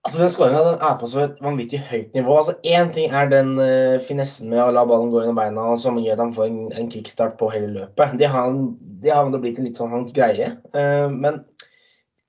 Altså, 0.00 0.18
Den 0.22 0.30
skåringa 0.32 0.60
er 0.80 0.94
på 1.00 1.08
så 1.12 1.24
et 1.26 1.40
vanvittig 1.44 1.82
høyt 1.90 2.14
nivå. 2.16 2.36
Altså, 2.40 2.54
Én 2.64 2.92
ting 2.94 3.12
er 3.12 3.28
den 3.28 3.52
uh, 3.60 4.00
finessen 4.06 4.48
med 4.52 4.62
å 4.64 4.70
la 4.72 4.86
ballen 4.88 5.10
gå 5.12 5.20
gjennom 5.20 5.36
beina 5.36 5.66
som 5.80 5.98
gjør 6.00 6.16
at 6.16 6.22
han 6.24 6.36
får 6.36 6.46
en, 6.48 6.60
en 6.72 6.88
kickstart 6.92 7.36
på 7.40 7.50
hele 7.52 7.68
løpet. 7.74 8.16
Det 8.20 8.30
har 8.32 8.54
det 9.00 9.12
har 9.12 9.28
blitt 9.36 9.60
en 9.60 9.68
litt 9.68 9.80
sånn 9.80 9.92
hans 9.92 10.14
greie. 10.16 10.54
Uh, 10.76 11.12
men 11.12 11.42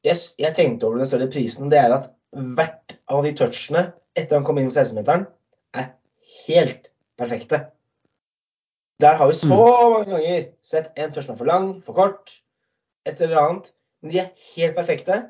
jeg, 0.03 0.19
jeg 0.41 0.55
tenkte 0.57 0.89
over 0.89 0.99
den 0.99 1.09
større 1.09 1.31
prisen. 1.31 1.71
Det 1.71 1.79
er 1.79 1.95
at 1.95 2.11
hvert 2.31 2.97
av 3.11 3.23
de 3.25 3.33
touchene 3.39 3.87
etter 4.19 4.37
han 4.37 4.47
kom 4.47 4.59
inn 4.59 4.71
på 4.71 4.75
16-meteren, 4.75 5.27
er 5.77 5.93
helt 6.47 6.89
perfekte. 7.19 7.65
Der 9.01 9.15
har 9.17 9.31
vi 9.31 9.37
så 9.39 9.47
mange 9.49 10.09
ganger 10.11 10.47
sett 10.67 10.91
en 10.99 11.13
touch 11.13 11.25
som 11.25 11.35
er 11.35 11.39
for 11.39 11.49
lang, 11.49 11.69
for 11.85 11.97
kort, 11.97 12.33
et 13.07 13.21
eller 13.23 13.39
annet. 13.41 13.71
Men 14.01 14.13
de 14.13 14.19
er 14.21 14.33
helt 14.55 14.75
perfekte. 14.77 15.21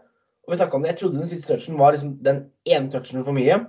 Og 0.47 0.53
vi 0.53 0.63
om 0.63 0.81
det, 0.81 0.89
Jeg 0.89 0.97
trodde 0.99 1.19
den 1.19 1.29
siste 1.29 1.47
touchen 1.53 1.77
var 1.79 1.93
liksom 1.93 2.17
den 2.23 2.49
ene 2.65 2.91
touchen 2.91 3.23
for 3.23 3.35
mye. 3.35 3.59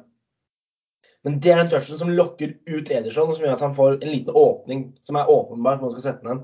Men 1.22 1.38
det 1.40 1.52
er 1.52 1.60
den 1.60 1.70
touchen 1.70 1.98
som 1.98 2.10
lokker 2.10 2.56
ut 2.66 2.90
Ederson, 2.90 3.28
og 3.28 3.36
som 3.36 3.44
gjør 3.44 3.54
at 3.54 3.66
han 3.66 3.76
får 3.76 3.98
en 4.00 4.10
liten 4.10 4.34
åpning 4.34 4.86
som 5.06 5.16
er 5.16 5.30
åpenbart 5.30 5.78
når 5.78 5.90
man 5.90 5.94
skal 5.94 6.06
sette 6.08 6.28
den. 6.28 6.40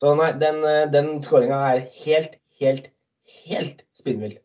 Så 0.00 0.14
nei, 0.16 0.30
den, 0.40 0.62
eh, 0.64 0.88
den 0.90 1.12
skåringa 1.22 1.60
er 1.68 1.84
helt, 2.00 2.38
helt, 2.58 2.88
helt 3.44 3.84
spinnvill. 3.94 4.38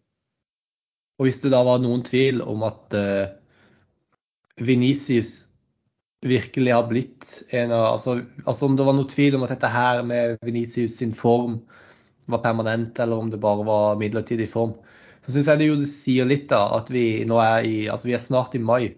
Og 1.18 1.30
hvis 1.30 1.40
det 1.42 1.54
da 1.54 1.64
var 1.64 1.80
noen 1.80 2.04
tvil 2.04 2.42
om 2.44 2.66
at 2.68 2.96
uh, 3.00 3.32
Venicius 4.60 5.48
virkelig 6.26 6.74
har 6.74 6.88
blitt 6.90 7.30
en 7.56 7.72
av 7.72 7.86
altså, 7.94 8.18
altså 8.44 8.68
om 8.68 8.76
det 8.76 8.86
var 8.88 8.98
noe 8.98 9.08
tvil 9.08 9.38
om 9.38 9.46
at 9.46 9.54
dette 9.54 9.70
her 9.72 10.02
med 10.04 10.36
Venicius 10.44 10.98
sin 11.00 11.14
form 11.16 11.62
var 12.32 12.42
permanent, 12.44 13.00
eller 13.00 13.22
om 13.22 13.30
det 13.30 13.40
bare 13.40 13.64
var 13.68 14.00
midlertidig 14.02 14.50
form, 14.50 14.74
så 15.26 15.34
syns 15.34 15.50
jeg 15.50 15.62
det 15.62 15.68
jo 15.72 15.80
sier 15.90 16.28
litt 16.30 16.48
da 16.52 16.62
at 16.78 16.92
vi 16.94 17.26
nå 17.28 17.40
er 17.42 17.66
i 17.66 17.76
altså 17.90 18.12
vi 18.12 18.16
er 18.18 18.24
snart 18.24 18.56
i 18.58 18.62
mai. 18.62 18.94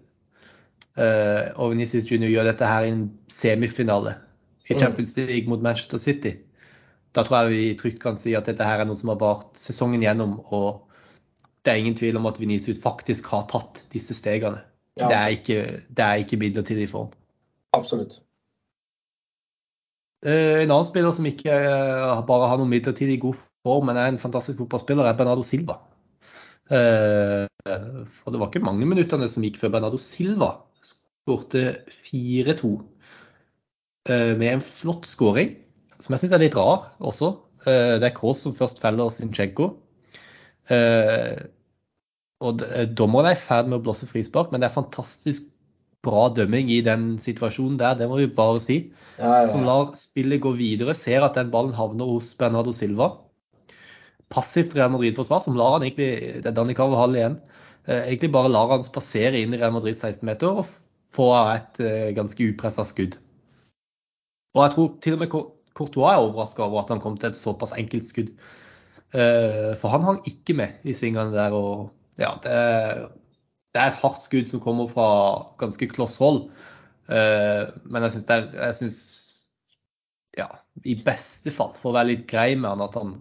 Uh, 0.98 1.54
og 1.56 1.72
Venezia 1.72 2.02
Junior 2.02 2.30
gjør 2.32 2.50
dette 2.50 2.68
her 2.68 2.84
i 2.84 2.92
en 2.92 3.06
semifinale 3.30 4.16
i 4.68 4.74
Mm. 4.74 4.80
Champions 4.82 5.16
League 5.16 5.48
mot 5.48 5.62
Manchester 5.62 5.98
City. 5.98 6.34
Da 7.14 7.22
tror 7.24 7.46
jeg 7.46 7.50
vi 7.54 7.78
trygt 7.78 8.02
kan 8.02 8.18
si 8.20 8.34
at 8.36 8.46
dette 8.46 8.64
her 8.64 8.82
er 8.82 8.84
noe 8.84 8.98
som 8.98 9.08
har 9.08 9.20
vart 9.20 9.56
sesongen 9.56 10.02
gjennom. 10.04 10.40
og 10.52 10.84
det 11.64 11.72
er 11.72 11.80
ingen 11.80 11.96
tvil 11.96 12.16
om 12.16 12.26
at 12.26 12.40
Venezia 12.40 12.74
faktisk 12.82 13.26
har 13.32 13.46
tatt 13.50 13.84
disse 13.92 14.14
stegene. 14.14 14.60
Ja. 14.98 15.08
Det, 15.08 15.16
er 15.16 15.28
ikke, 15.28 15.82
det 15.88 16.04
er 16.04 16.22
ikke 16.22 16.36
midlertidig 16.36 16.88
form. 16.90 17.10
Absolutt. 17.76 18.20
Uh, 20.26 20.62
En 20.62 20.70
annen 20.70 20.86
spiller 20.88 21.12
som 21.14 21.26
ikke 21.26 21.52
uh, 21.54 22.22
bare 22.26 22.48
har 22.50 22.58
noen 22.58 22.72
midlertidig 22.72 23.20
god 23.22 23.38
form, 23.66 23.86
men 23.86 23.96
er 23.96 24.08
en 24.10 24.18
fantastisk 24.18 24.58
fotballspiller, 24.58 25.06
er 25.06 25.16
Bernardo 25.16 25.42
Silva. 25.46 25.78
Eh, 26.68 27.46
For 28.12 28.32
det 28.32 28.40
var 28.40 28.50
ikke 28.50 28.64
mange 28.64 28.88
minuttene 28.88 29.28
som 29.30 29.44
gikk 29.46 29.58
før 29.60 29.72
Bernardo 29.76 30.00
Silva 30.00 30.50
skårte 30.84 31.62
4-2 32.08 32.70
eh, 34.08 34.32
med 34.38 34.48
en 34.52 34.64
flott 34.64 35.08
skåring, 35.08 35.56
som 35.98 36.14
jeg 36.14 36.24
syns 36.24 36.36
er 36.36 36.44
litt 36.44 36.56
rar 36.58 36.90
også. 37.00 37.34
Eh, 37.64 37.96
Det 38.00 38.10
er 38.10 38.16
Kaas 38.16 38.44
som 38.44 38.56
først 38.56 38.82
feller 38.84 39.12
Zinchenko. 39.14 39.72
Og 42.38 42.60
dommeren 42.94 43.30
er 43.30 43.34
i 43.34 43.40
ferd 43.40 43.66
med 43.66 43.80
å 43.80 43.84
blåse 43.86 44.06
frispark, 44.06 44.52
men 44.52 44.60
det 44.62 44.68
er 44.68 44.76
fantastisk 44.76 45.48
bra 46.04 46.28
dømming 46.30 46.68
i 46.70 46.80
den 46.86 47.16
situasjonen 47.18 47.78
der, 47.80 47.96
det 47.98 48.06
må 48.08 48.20
vi 48.20 48.28
bare 48.30 48.60
si 48.62 48.76
Ja, 49.18 49.42
ja, 49.42 49.48
som 49.50 49.64
lar 49.66 49.96
spillet 49.98 50.42
gå 50.44 50.52
videre, 50.54 50.94
ser 50.94 51.24
at 51.26 51.34
den 51.34 51.50
ballen 51.50 51.74
havner 51.74 52.06
hos 52.06 52.30
Bernardo 52.38 52.72
Silva. 52.76 53.16
Passivt 54.28 54.74
Real 54.76 54.92
Madrid-forsvar, 54.92 55.40
som 55.40 55.56
lar 55.56 55.76
han 55.76 55.86
egentlig 55.86 56.42
Det 56.42 56.50
er 56.50 56.56
Danny 56.56 56.74
Carvajal 56.76 57.16
igjen. 57.16 57.38
eh, 57.86 58.02
Egentlig 58.02 58.32
bare 58.34 58.52
lar 58.52 58.74
han 58.74 58.84
spasere 58.84 59.40
inn 59.40 59.54
i 59.54 59.60
Real 59.60 59.72
Madrid 59.72 59.96
16-meter 59.96 60.60
og 60.60 60.68
få 61.14 61.30
et 61.54 61.80
eh, 61.80 62.10
ganske 62.16 62.50
upressa 62.50 62.84
skudd. 62.84 63.16
Og 64.56 64.64
jeg 64.64 64.74
tror 64.74 64.90
til 65.04 65.16
og 65.16 65.22
med 65.22 65.32
Courtois 65.78 66.12
er 66.12 66.24
overraska 66.24 66.66
over 66.66 66.82
at 66.82 66.92
han 66.92 67.00
kom 67.00 67.16
til 67.16 67.30
et 67.30 67.38
såpass 67.38 67.72
enkelt 67.78 68.08
skudd. 68.08 68.34
Eh, 69.16 69.72
For 69.80 69.88
han 69.94 70.04
hang 70.04 70.20
ikke 70.28 70.56
med 70.58 70.84
i 70.84 70.96
svingene 70.96 71.32
der. 71.32 71.56
og 71.56 71.88
ja, 72.18 72.34
det, 72.42 72.52
er 73.78 73.86
et 73.86 74.02
hardt 74.02 74.20
skudd 74.24 74.50
som 74.50 74.60
kommer 74.60 74.88
fra 74.90 75.08
ganske 75.60 75.86
kloss 75.88 76.16
hold. 76.18 76.48
Men 77.08 78.04
jeg 78.04 78.16
syns, 78.16 78.26
jeg 78.58 78.74
syns 78.74 78.98
ja, 80.36 80.48
i 80.84 80.96
beste 81.06 81.52
fall, 81.54 81.70
for 81.78 81.92
å 81.92 81.96
være 81.96 82.10
litt 82.10 82.26
grei 82.30 82.56
med 82.58 82.68
han, 82.72 82.82
at 82.84 82.98
han 82.98 83.14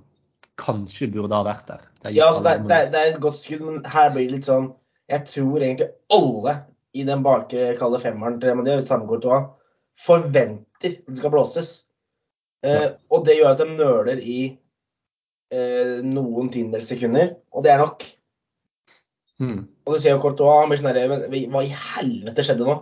kanskje 0.57 1.09
burde 1.13 1.35
ha 1.35 1.45
vært 1.45 1.69
der. 1.69 1.85
Ja, 2.09 2.29
altså, 2.29 2.43
det, 2.43 2.53
er, 2.53 2.89
det, 2.91 2.99
er, 2.99 3.13
et 3.13 3.21
godt 3.21 3.39
skudd, 3.41 3.63
men 3.65 3.81
her 3.85 4.11
blir 4.13 4.27
det 4.27 4.37
litt 4.37 4.47
sånn 4.47 4.71
Jeg 5.11 5.27
tror 5.29 5.63
egentlig 5.63 5.89
alle 6.13 6.53
i 6.97 7.03
den 7.07 7.23
bakre 7.25 7.73
kalde 7.79 7.99
femmeren 8.03 8.39
til 8.41 8.57
Real 8.65 8.85
samme 8.87 9.07
Courtois, 9.09 9.51
forventer 10.05 10.97
at 10.97 11.09
det 11.09 11.19
skal 11.19 11.33
blåses. 11.33 11.69
Uh, 12.65 12.97
og 13.13 13.25
det 13.27 13.37
gjør 13.37 13.53
at 13.53 13.61
de 13.61 13.67
nøler 13.69 14.19
i 14.19 14.39
eh, 15.53 15.97
noen 16.03 16.49
tiendedels 16.51 16.89
sekunder, 16.89 17.35
og 17.53 17.63
det 17.65 17.71
er 17.73 17.83
nok. 17.83 18.05
Mm. 19.37 19.67
Og 19.85 19.93
du 19.93 20.01
ser 20.01 20.15
jo 20.15 20.21
Courtois, 20.23 20.63
han 20.63 20.71
blir 20.71 20.81
sånn 20.81 21.51
Hva 21.53 21.61
i 21.61 21.69
helvete 21.69 22.45
skjedde 22.45 22.65
nå? 22.65 22.73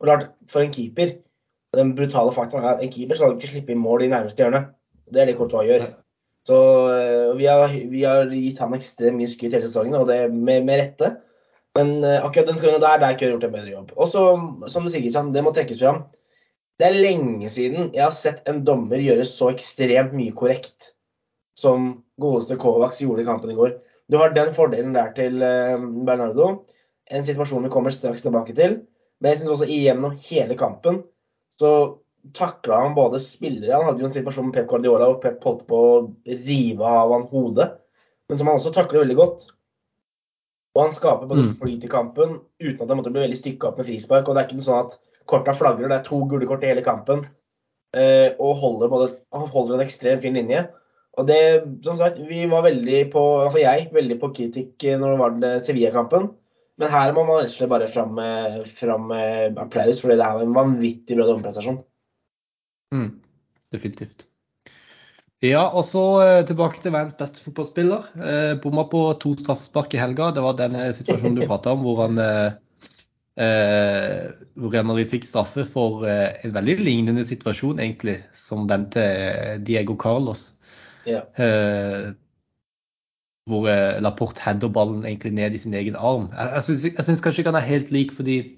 Og 0.00 0.06
klart, 0.06 0.30
For 0.48 0.64
en 0.64 0.70
keeper 0.72 1.18
Den 1.76 1.90
brutale 1.98 2.32
faktoren 2.32 2.64
er 2.64 2.80
en 2.80 2.92
keeper 2.94 3.18
skal 3.18 3.34
ikke 3.36 3.50
slippe 3.50 3.74
inn 3.74 3.82
mål 3.82 4.06
i 4.06 4.08
nærmeste 4.08 4.40
hjørne. 4.40 4.62
Det 5.12 5.20
er 5.20 5.28
det 5.28 5.36
Courtois 5.36 5.68
gjør. 5.68 5.84
Så 6.48 6.58
uh, 6.88 7.36
vi, 7.36 7.46
har, 7.46 7.72
vi, 7.92 8.04
har, 8.08 8.30
gitt 8.32 8.60
han 8.62 8.76
ekstremt 8.76 9.20
mye 9.20 9.30
skryt 9.30 9.52
hele 9.52 9.68
sesongen, 9.68 9.98
og 10.00 10.08
det 10.08 10.22
med, 10.32 10.64
med 10.64 10.80
rette. 10.80 11.10
Men 11.76 11.98
uh, 12.00 12.22
akkurat 12.24 12.48
den 12.48 12.60
skåringa 12.60 12.80
der, 12.80 13.02
der 13.02 13.18
kunne 13.18 13.28
jeg 13.28 13.34
gjort 13.36 13.48
en 13.50 13.56
bedre 13.58 13.74
jobb. 13.74 13.92
Og 13.96 14.08
så, 14.08 14.22
som 14.72 14.86
du 14.86 14.92
sier, 14.94 15.32
det 15.34 15.44
må 15.44 15.52
trekkes 15.52 15.82
fram. 15.84 16.06
Det 16.78 16.86
er 16.86 17.00
lenge 17.02 17.50
siden 17.50 17.90
jeg 17.90 18.04
har 18.04 18.14
sett 18.14 18.44
en 18.48 18.62
dommer 18.66 19.02
gjøre 19.02 19.26
så 19.26 19.50
ekstremt 19.50 20.14
mye 20.14 20.34
korrekt 20.38 20.92
som 21.58 22.04
godeste 22.22 22.58
Kovacs 22.60 23.00
gjorde 23.02 23.24
i 23.24 23.26
kampen 23.26 23.50
i 23.50 23.56
går. 23.58 23.74
Du 24.08 24.16
har 24.20 24.30
den 24.32 24.52
fordelen 24.54 24.94
der 24.94 25.10
til 25.16 25.42
eh, 25.42 25.74
Bernardo. 26.06 26.52
En 27.10 27.26
situasjon 27.26 27.66
vi 27.66 27.72
kommer 27.72 27.94
straks 27.94 28.22
tilbake 28.22 28.54
til. 28.54 28.78
Men 29.18 29.32
jeg 29.32 29.40
syns 29.40 29.56
også 29.56 29.66
igjennom 29.66 30.14
hele 30.28 30.54
kampen 30.58 31.02
så 31.58 31.72
takla 32.36 32.80
han 32.82 32.96
både 32.96 33.20
spillere 33.22 33.76
Han 33.76 33.86
hadde 33.88 34.02
jo 34.02 34.08
en 34.08 34.14
situasjon 34.14 34.48
med 34.48 34.56
Pep 34.56 34.66
Guardiola 34.70 35.10
og 35.12 35.20
Pep 35.22 35.44
holdt 35.44 35.64
på 35.68 35.78
å 35.78 36.00
rive 36.26 36.84
av 36.84 37.14
han 37.14 37.28
hodet. 37.30 37.70
Men 38.28 38.40
som 38.40 38.50
han 38.50 38.58
også 38.60 38.74
takler 38.74 39.04
veldig 39.04 39.18
godt. 39.18 39.46
Og 40.76 40.84
han 40.84 40.94
skaper 40.94 41.30
både 41.30 41.46
mm. 41.48 41.54
flyt 41.60 41.86
i 41.86 41.90
kampen 41.90 42.38
uten 42.60 42.82
at 42.82 42.88
han 42.90 43.00
måtte 43.00 43.12
bli 43.14 43.24
veldig 43.24 43.38
stykka 43.38 43.70
opp 43.70 43.80
med 43.80 43.88
frispark. 43.88 44.28
Og 44.28 44.36
det 44.36 44.42
er 44.42 44.48
ikke 44.48 44.58
noe 44.60 44.68
sånn 44.68 44.86
at 44.86 44.98
korta 45.30 45.54
flagrer. 45.56 45.88
Det 45.90 46.00
er 46.00 46.08
to 46.08 46.20
gule 46.30 46.48
kort 46.50 46.66
i 46.66 46.70
hele 46.70 46.84
kampen. 46.86 47.24
Eh, 47.96 48.34
og 48.36 48.58
holder, 48.60 48.92
både, 48.92 49.08
holder 49.32 49.78
en 49.78 49.86
ekstremt 49.86 50.24
fin 50.26 50.36
linje. 50.36 50.66
Og 51.18 51.26
det, 51.26 51.40
som 51.82 51.96
sagt, 51.98 52.20
vi 52.28 52.44
var 52.50 52.62
veldig 52.68 53.00
på, 53.10 53.22
altså 53.42 53.62
jeg, 53.62 53.88
veldig 53.94 54.18
på 54.20 54.30
kritikk 54.36 54.86
når 55.00 55.08
det 55.14 55.20
var 55.22 55.34
den 55.34 55.64
Sevilla-kampen. 55.66 56.28
Men 56.78 56.92
her 56.92 57.10
må 57.16 57.24
man 57.26 57.40
rett 57.40 57.50
og 57.50 57.56
slett 57.56 57.72
bare 57.72 57.88
fram 57.90 58.12
med, 58.14 58.60
fram 58.78 59.08
med 59.10 59.58
applaus, 59.58 59.98
fordi 59.98 60.18
det 60.20 60.26
er 60.28 60.44
en 60.44 60.54
vanvittig 60.54 61.16
bra 61.18 61.26
dommerprestasjon. 61.26 61.80
Mm, 62.94 63.10
definitivt. 63.74 64.26
Ja, 65.44 65.68
og 65.68 65.84
så 65.86 66.04
eh, 66.24 66.44
tilbake 66.46 66.80
til 66.82 66.94
verdens 66.94 67.18
beste 67.18 67.42
fotballspiller. 67.44 68.08
Eh, 68.18 68.54
Bomma 68.62 68.88
på 68.90 69.04
to 69.22 69.36
straffespark 69.38 69.94
i 69.94 70.00
helga. 70.00 70.32
Det 70.34 70.42
var 70.42 70.56
den 70.58 70.78
situasjonen 70.96 71.38
du 71.38 71.46
prata 71.50 71.76
om, 71.76 71.84
hvor 71.86 72.02
han 72.06 72.18
eh, 72.22 72.56
Eh, 73.38 74.30
hvor 74.58 74.72
Real 74.74 75.04
fikk 75.06 75.22
straffe 75.22 75.62
for 75.68 76.02
eh, 76.10 76.40
en 76.42 76.54
veldig 76.56 76.74
lignende 76.82 77.22
situasjon 77.26 77.78
egentlig 77.78 78.16
som 78.34 78.64
den 78.66 78.88
til 78.90 79.60
Diego 79.62 79.94
Carlos. 79.94 80.56
Ja. 81.06 81.22
Eh, 81.38 82.08
hvor 83.48 83.68
eh, 83.70 84.00
Laporte 84.02 84.42
header 84.42 84.72
ballen 84.74 85.06
egentlig 85.06 85.32
ned 85.38 85.54
i 85.54 85.60
sin 85.62 85.74
egen 85.78 85.94
arm. 85.94 86.32
Jeg, 86.34 86.82
jeg 86.96 87.06
syns 87.06 87.22
kanskje 87.22 87.44
ikke 87.44 87.52
han 87.54 87.60
er 87.62 87.68
helt 87.68 87.92
lik, 87.94 88.10
fordi 88.16 88.38
eh, 88.40 88.57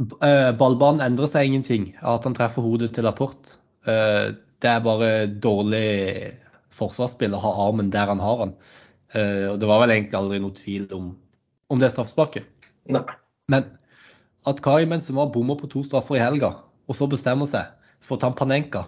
ballbanen 0.00 1.02
endrer 1.04 1.28
seg 1.28 1.48
ingenting 1.48 1.90
at 2.00 2.24
han 2.24 2.36
treffer 2.36 2.64
hodet 2.64 2.92
til 2.96 3.04
Laporte. 3.04 3.58
Eh, 3.88 4.32
det 4.60 4.68
er 4.68 4.84
bare 4.84 5.10
dårlig 5.40 6.36
forsvarsspill 6.76 7.34
å 7.36 7.42
ha 7.42 7.52
armen 7.66 7.90
der 7.92 8.12
han 8.12 8.20
har 8.22 8.44
den. 8.44 8.54
og 9.50 9.56
det 9.58 9.66
var 9.66 9.80
vel 9.82 9.90
egentlig 9.90 10.18
aldri 10.18 10.38
noe 10.38 10.54
tvil 10.54 10.84
om, 10.94 11.06
om 11.72 11.80
det 11.80 11.88
straffesparket. 11.90 12.44
Men 13.50 13.66
at 14.46 14.60
Kari 14.62 14.86
Benzema 14.86 15.26
bommer 15.32 15.58
på 15.58 15.68
to 15.72 15.82
straffer 15.82 16.18
i 16.18 16.22
helga, 16.22 16.52
og 16.86 16.96
så 16.96 17.08
bestemmer 17.10 17.48
seg 17.48 17.72
for 18.04 18.16
å 18.16 18.20
ta 18.20 18.30
en 18.30 18.36
Panenka 18.38 18.84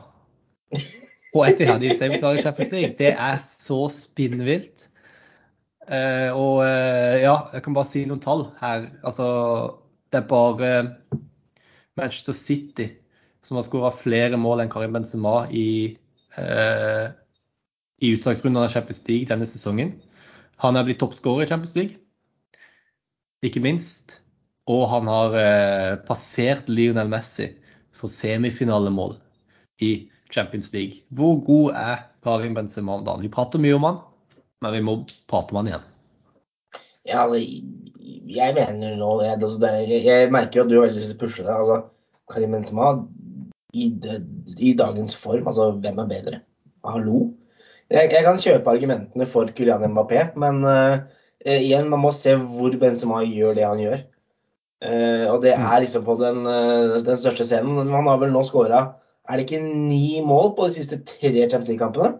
og 1.33 1.45
Etihad 1.47 1.85
i 1.85 1.93
semifinale 1.97 2.41
i 2.41 2.45
Champions 2.45 2.73
League, 2.75 2.97
det 2.99 3.13
er 3.13 3.39
så 3.45 3.87
spinnvilt. 3.93 4.89
Eh, 5.89 6.31
og 6.31 6.63
eh, 6.67 7.23
ja, 7.25 7.37
jeg 7.55 7.65
kan 7.65 7.77
bare 7.77 7.89
si 7.89 8.05
noen 8.09 8.21
tall 8.23 8.47
her. 8.61 8.91
Altså, 9.03 9.27
det 10.13 10.21
er 10.21 10.29
bare 10.29 10.73
Manchester 11.97 12.37
City 12.37 12.89
som 13.43 13.59
har 13.59 13.67
skåra 13.67 13.91
flere 13.95 14.39
mål 14.39 14.63
enn 14.63 14.71
Karim 14.73 14.95
Benzema 14.95 15.47
i, 15.51 15.97
eh, 16.37 17.07
i 18.03 18.13
utslagsrunden 18.15 18.63
av 18.63 18.71
Champions 18.71 19.03
League 19.09 19.31
denne 19.31 19.49
sesongen. 19.49 19.97
Han 20.63 20.77
er 20.77 20.87
blitt 20.87 21.01
toppskårer 21.03 21.47
i 21.47 21.51
Champions 21.51 21.75
League. 21.75 21.99
Ikke 23.43 23.63
minst. 23.65 24.21
Og 24.71 24.85
han 24.93 25.11
har 25.11 25.35
eh, 25.35 25.97
passert 26.07 26.69
Lionel 26.71 27.11
Messi 27.11 27.49
for 27.97 28.13
semifinalemål 28.13 29.17
i 29.83 29.93
Champions 30.31 30.71
League. 30.73 31.03
Hvor 31.11 31.41
god 31.43 31.75
er 31.75 32.05
Karim 32.23 32.55
Benzema 32.55 32.95
om 32.95 33.05
dagen? 33.05 33.25
Vi 33.27 33.33
prater 33.33 33.59
mye 33.63 33.75
om 33.75 33.89
han, 33.89 33.99
men 34.63 34.77
vi 34.77 34.85
må 34.87 35.01
prate 35.27 35.51
om 35.51 35.63
han 35.63 35.73
igjen. 35.73 35.89
Ja, 37.03 37.25
altså, 37.25 37.43
jeg 38.33 38.55
mener 38.57 38.97
nå 38.99 39.11
jeg, 39.23 39.39
altså, 39.39 39.73
jeg 39.89 40.31
merker 40.33 40.63
at 40.63 40.71
du 40.71 40.79
har 40.79 40.87
veldig 40.87 40.99
lyst 41.01 41.13
til 41.13 41.19
å 41.19 41.23
pushe 41.23 41.45
det. 41.47 41.55
Altså, 41.55 41.79
Karim 42.33 42.57
Benzema 42.57 42.93
i, 43.73 43.89
i, 44.59 44.73
dagens 44.79 45.17
form, 45.17 45.47
altså 45.49 45.71
hvem 45.83 46.01
er 46.03 46.11
bedre? 46.11 46.41
Hallo? 46.87 47.27
Jeg, 47.93 48.09
jeg 48.13 48.25
kan 48.25 48.41
kjøpe 48.41 48.73
argumentene 48.73 49.27
for 49.29 49.51
Kylian 49.57 49.85
Mbappé, 49.93 50.31
men 50.41 50.63
uh, 50.65 51.05
igjen, 51.45 51.91
man 51.93 52.03
må 52.05 52.13
se 52.17 52.35
hvor 52.37 52.75
Benzema 52.81 53.23
gjør 53.27 53.57
det 53.59 53.69
han 53.69 53.83
gjør. 53.83 54.03
Uh, 54.83 55.27
og 55.31 55.45
det 55.45 55.55
mm. 55.55 55.69
er 55.69 55.85
liksom 55.85 56.05
på 56.07 56.17
den, 56.21 56.43
uh, 56.49 56.99
den 56.99 57.21
største 57.21 57.47
scenen. 57.49 57.93
Han 57.93 58.11
har 58.11 58.19
vel 58.23 58.33
nå 58.35 58.43
skåra 58.49 58.83
Er 59.31 59.39
det 59.39 59.45
ikke 59.47 59.63
ni 59.63 60.19
mål 60.27 60.57
på 60.57 60.67
de 60.67 60.75
siste 60.81 60.99
tre 61.07 61.31
Champions 61.31 61.69
League-kampene? 61.71 62.17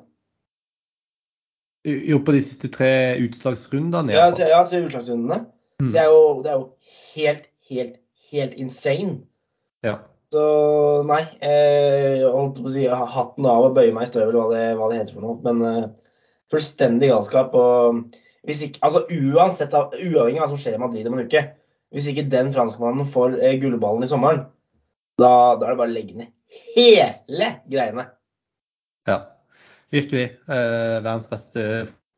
Jo, 1.83 2.21
på 2.23 2.37
de 2.37 2.43
siste 2.47 2.71
tre 2.71 3.19
utslagsrundene? 3.25 4.15
Ja, 4.15 4.29
ja, 4.39 4.61
tre 4.71 4.85
utslagsrundene. 4.85 5.41
Mm. 5.83 5.91
Det, 5.91 6.01
er 6.01 6.11
jo, 6.13 6.25
det, 6.45 6.53
er 6.53 6.61
jo, 6.61 6.67
helt, 7.17 7.47
helt, 7.71 7.95
helt 8.31 8.59
insane. 8.63 9.17
Ja. 9.83 9.97
Så 10.33 10.45
nei, 11.09 11.25
jeg 11.43 12.29
holdt 12.33 12.61
på 12.63 12.71
å 12.71 12.73
si 12.73 12.87
hatten 12.89 13.49
av 13.51 13.67
og 13.67 13.75
bøye 13.77 13.93
meg 13.93 14.07
i 14.07 14.13
støvet, 14.13 14.37
hva, 14.37 14.47
hva, 14.79 14.91
det 14.93 15.01
heter 15.01 15.19
for 15.19 15.27
noe. 15.27 15.41
Men 15.45 15.65
eh, 15.69 15.91
fullstendig 16.53 17.11
galskap. 17.11 17.57
og 17.59 18.05
hvis 18.47 18.63
ikke, 18.67 18.81
altså 18.83 19.05
uansett, 19.11 19.75
Uavhengig 19.75 20.41
av 20.41 20.47
hva 20.47 20.51
som 20.55 20.61
skjer 20.63 20.79
i 20.79 20.83
Madrid 20.83 21.11
om 21.11 21.19
en 21.19 21.27
uke, 21.29 21.45
hvis 21.93 22.09
ikke 22.11 22.31
den 22.33 22.55
franskmannen 22.55 23.09
får 23.11 23.37
eh, 23.43 23.59
gullballen 23.63 24.07
i 24.07 24.11
sommeren, 24.11 24.47
da, 25.21 25.59
da, 25.61 25.67
er 25.67 25.75
det 25.75 25.81
bare 25.83 25.91
å 25.91 25.93
legge 25.93 26.17
ned 26.23 26.33
hele 26.77 27.49
greiene. 27.71 28.07
Ja, 29.09 29.19
virkelig. 29.93 30.31
Eh, 30.47 30.97
verdens 31.03 31.29
beste 31.31 31.65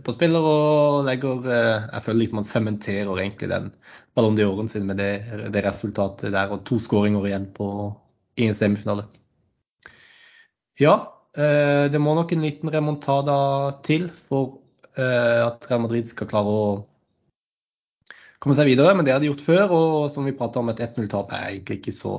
fotballspiller 0.04 0.44
og 0.44 1.04
legger 1.06 1.46
eh, 1.48 1.84
Jeg 1.88 2.04
føler 2.04 2.20
liksom 2.20 2.40
han 2.42 2.46
sementerer 2.46 3.20
egentlig 3.22 3.48
den 3.48 3.70
Ballon 4.14 4.36
d'Oren 4.36 4.68
sin 4.68 4.86
med 4.86 4.98
det, 5.00 5.24
det, 5.50 5.64
resultatet 5.64 6.32
der, 6.32 6.52
og 6.52 6.64
to 6.68 6.78
skåringer 6.78 7.24
igjen 7.26 7.48
på, 7.56 7.66
i 8.36 8.46
en 8.46 8.54
semifinale. 8.54 9.06
Ja, 10.78 10.94
eh, 11.36 11.88
det 11.90 12.00
må 12.02 12.14
nok 12.14 12.32
en 12.32 12.44
liten 12.44 12.70
remontada 12.70 13.80
til 13.82 14.10
for 14.28 14.60
eh, 14.94 15.40
at 15.46 15.66
Real 15.70 15.82
Madrid 15.86 16.06
skal 16.06 16.28
klare 16.30 16.52
å 16.52 16.68
komme 18.38 18.54
seg 18.54 18.68
videre. 18.68 18.94
Men 18.94 19.08
det 19.08 19.16
har 19.16 19.24
de 19.24 19.32
gjort 19.32 19.46
før, 19.48 19.72
og 19.72 20.10
som 20.12 20.28
vi 20.28 20.36
prata 20.36 20.60
om, 20.60 20.68
et 20.70 20.84
1-0-tap 20.84 21.32
er 21.32 21.48
egentlig 21.54 21.80
ikke 21.80 21.96
så 21.96 22.18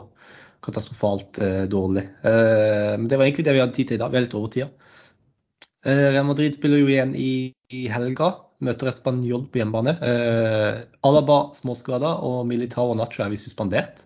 katastrofalt 0.66 1.38
dårlig. 1.70 2.02
Men 2.26 3.04
det 3.06 3.20
var 3.20 3.28
egentlig 3.28 3.44
det 3.46 3.54
vi 3.54 3.60
hadde 3.62 3.76
tid 3.76 3.92
til 3.92 4.00
i 4.00 4.02
dag. 4.02 4.10
Vi 4.10 4.18
er 4.18 4.24
litt 4.26 4.34
over 4.34 4.50
tida. 4.50 4.72
Eh, 5.86 6.08
Real 6.12 6.26
Madrid 6.26 6.58
spiller 6.58 6.82
jo 6.82 6.90
igjen 6.90 7.14
i, 7.16 7.54
i 7.70 7.86
helga. 7.92 8.32
Møter 8.66 8.90
Español 8.90 9.46
på 9.52 9.60
hjemmebane. 9.62 9.96
Eh, 10.02 10.84
Alaba 11.06 11.40
småskada, 11.58 12.16
og 12.26 12.46
Militao 12.50 12.94
og 12.94 13.00
Nacho 13.00 13.26
er 13.26 13.34
vi 13.34 13.40
suspendert. 13.40 14.06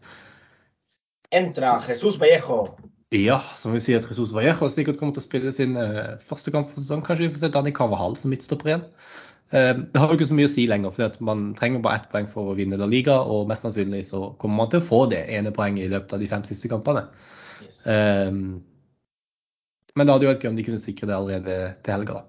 Entra 1.32 1.78
Jesus 1.88 2.18
Vallejo. 2.20 2.66
Ja, 3.14 3.40
som 3.58 3.74
vi 3.74 3.82
sier 3.82 4.02
at 4.02 4.10
Jesus 4.10 4.34
Vallejo 4.36 4.70
sikkert 4.70 5.00
kommer 5.00 5.16
til 5.16 5.24
å 5.24 5.26
spille 5.26 5.54
sin 5.54 5.78
uh, 5.78 6.18
første 6.26 6.54
kamp 6.54 6.70
for 6.70 6.82
sesongen. 6.82 7.06
Kanskje 7.06 7.28
vi 7.28 7.34
får 7.34 7.44
se 7.46 7.52
Dani 7.54 7.74
Carvahal 7.74 8.18
som 8.20 8.34
midtstopper 8.34 8.74
igjen. 8.74 8.86
Eh, 9.50 9.72
det 9.78 9.98
har 9.98 10.12
jo 10.12 10.18
ikke 10.20 10.28
så 10.30 10.38
mye 10.38 10.50
å 10.50 10.52
si 10.52 10.66
lenger, 10.70 10.94
for 10.94 11.24
man 11.26 11.48
trenger 11.58 11.82
bare 11.86 12.04
ett 12.04 12.10
poeng 12.12 12.28
for 12.30 12.52
å 12.52 12.58
vinne 12.58 12.78
La 12.78 12.90
Liga. 12.90 13.18
Og 13.26 13.48
mest 13.50 13.66
sannsynlig 13.66 14.04
så 14.10 14.32
kommer 14.42 14.64
man 14.64 14.74
til 14.74 14.82
å 14.82 14.86
få 14.86 15.04
det 15.14 15.24
ene 15.38 15.54
poenget 15.56 15.88
i 15.88 15.94
løpet 15.94 16.18
av 16.18 16.22
de 16.22 16.30
fem 16.30 16.46
siste 16.46 16.70
kampene. 16.72 17.08
Yes. 17.66 17.82
Um, 17.86 18.60
men 19.96 20.08
det 20.08 20.14
hadde 20.14 20.28
jo 20.28 20.32
vært 20.32 20.44
gøy 20.44 20.52
om 20.52 20.58
de 20.60 20.66
kunne 20.68 20.82
sikre 20.82 21.10
det 21.10 21.16
allerede 21.16 21.58
til 21.86 21.96
helga, 21.96 22.20
da. 22.20 22.26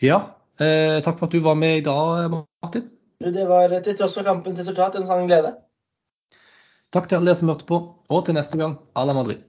Ja. 0.00 0.20
Eh, 0.60 0.98
takk 1.04 1.18
for 1.20 1.28
at 1.28 1.34
du 1.34 1.42
var 1.44 1.56
med 1.60 1.80
i 1.80 1.84
dag, 1.84 2.32
Martin. 2.32 2.88
Det 3.20 3.44
var 3.48 3.72
til 3.84 3.96
tross 3.98 4.16
for 4.16 4.24
kampens 4.24 4.60
resultat 4.62 4.96
en 4.96 5.06
sann 5.08 5.28
glede. 5.28 5.52
Takk 6.90 7.06
til 7.08 7.20
alle 7.20 7.30
dere 7.30 7.38
som 7.38 7.52
hørte 7.52 7.68
på, 7.68 7.78
og 8.08 8.24
til 8.26 8.36
neste 8.36 8.58
gang, 8.58 8.78
à 8.96 9.04
la 9.06 9.14
Madrid. 9.16 9.44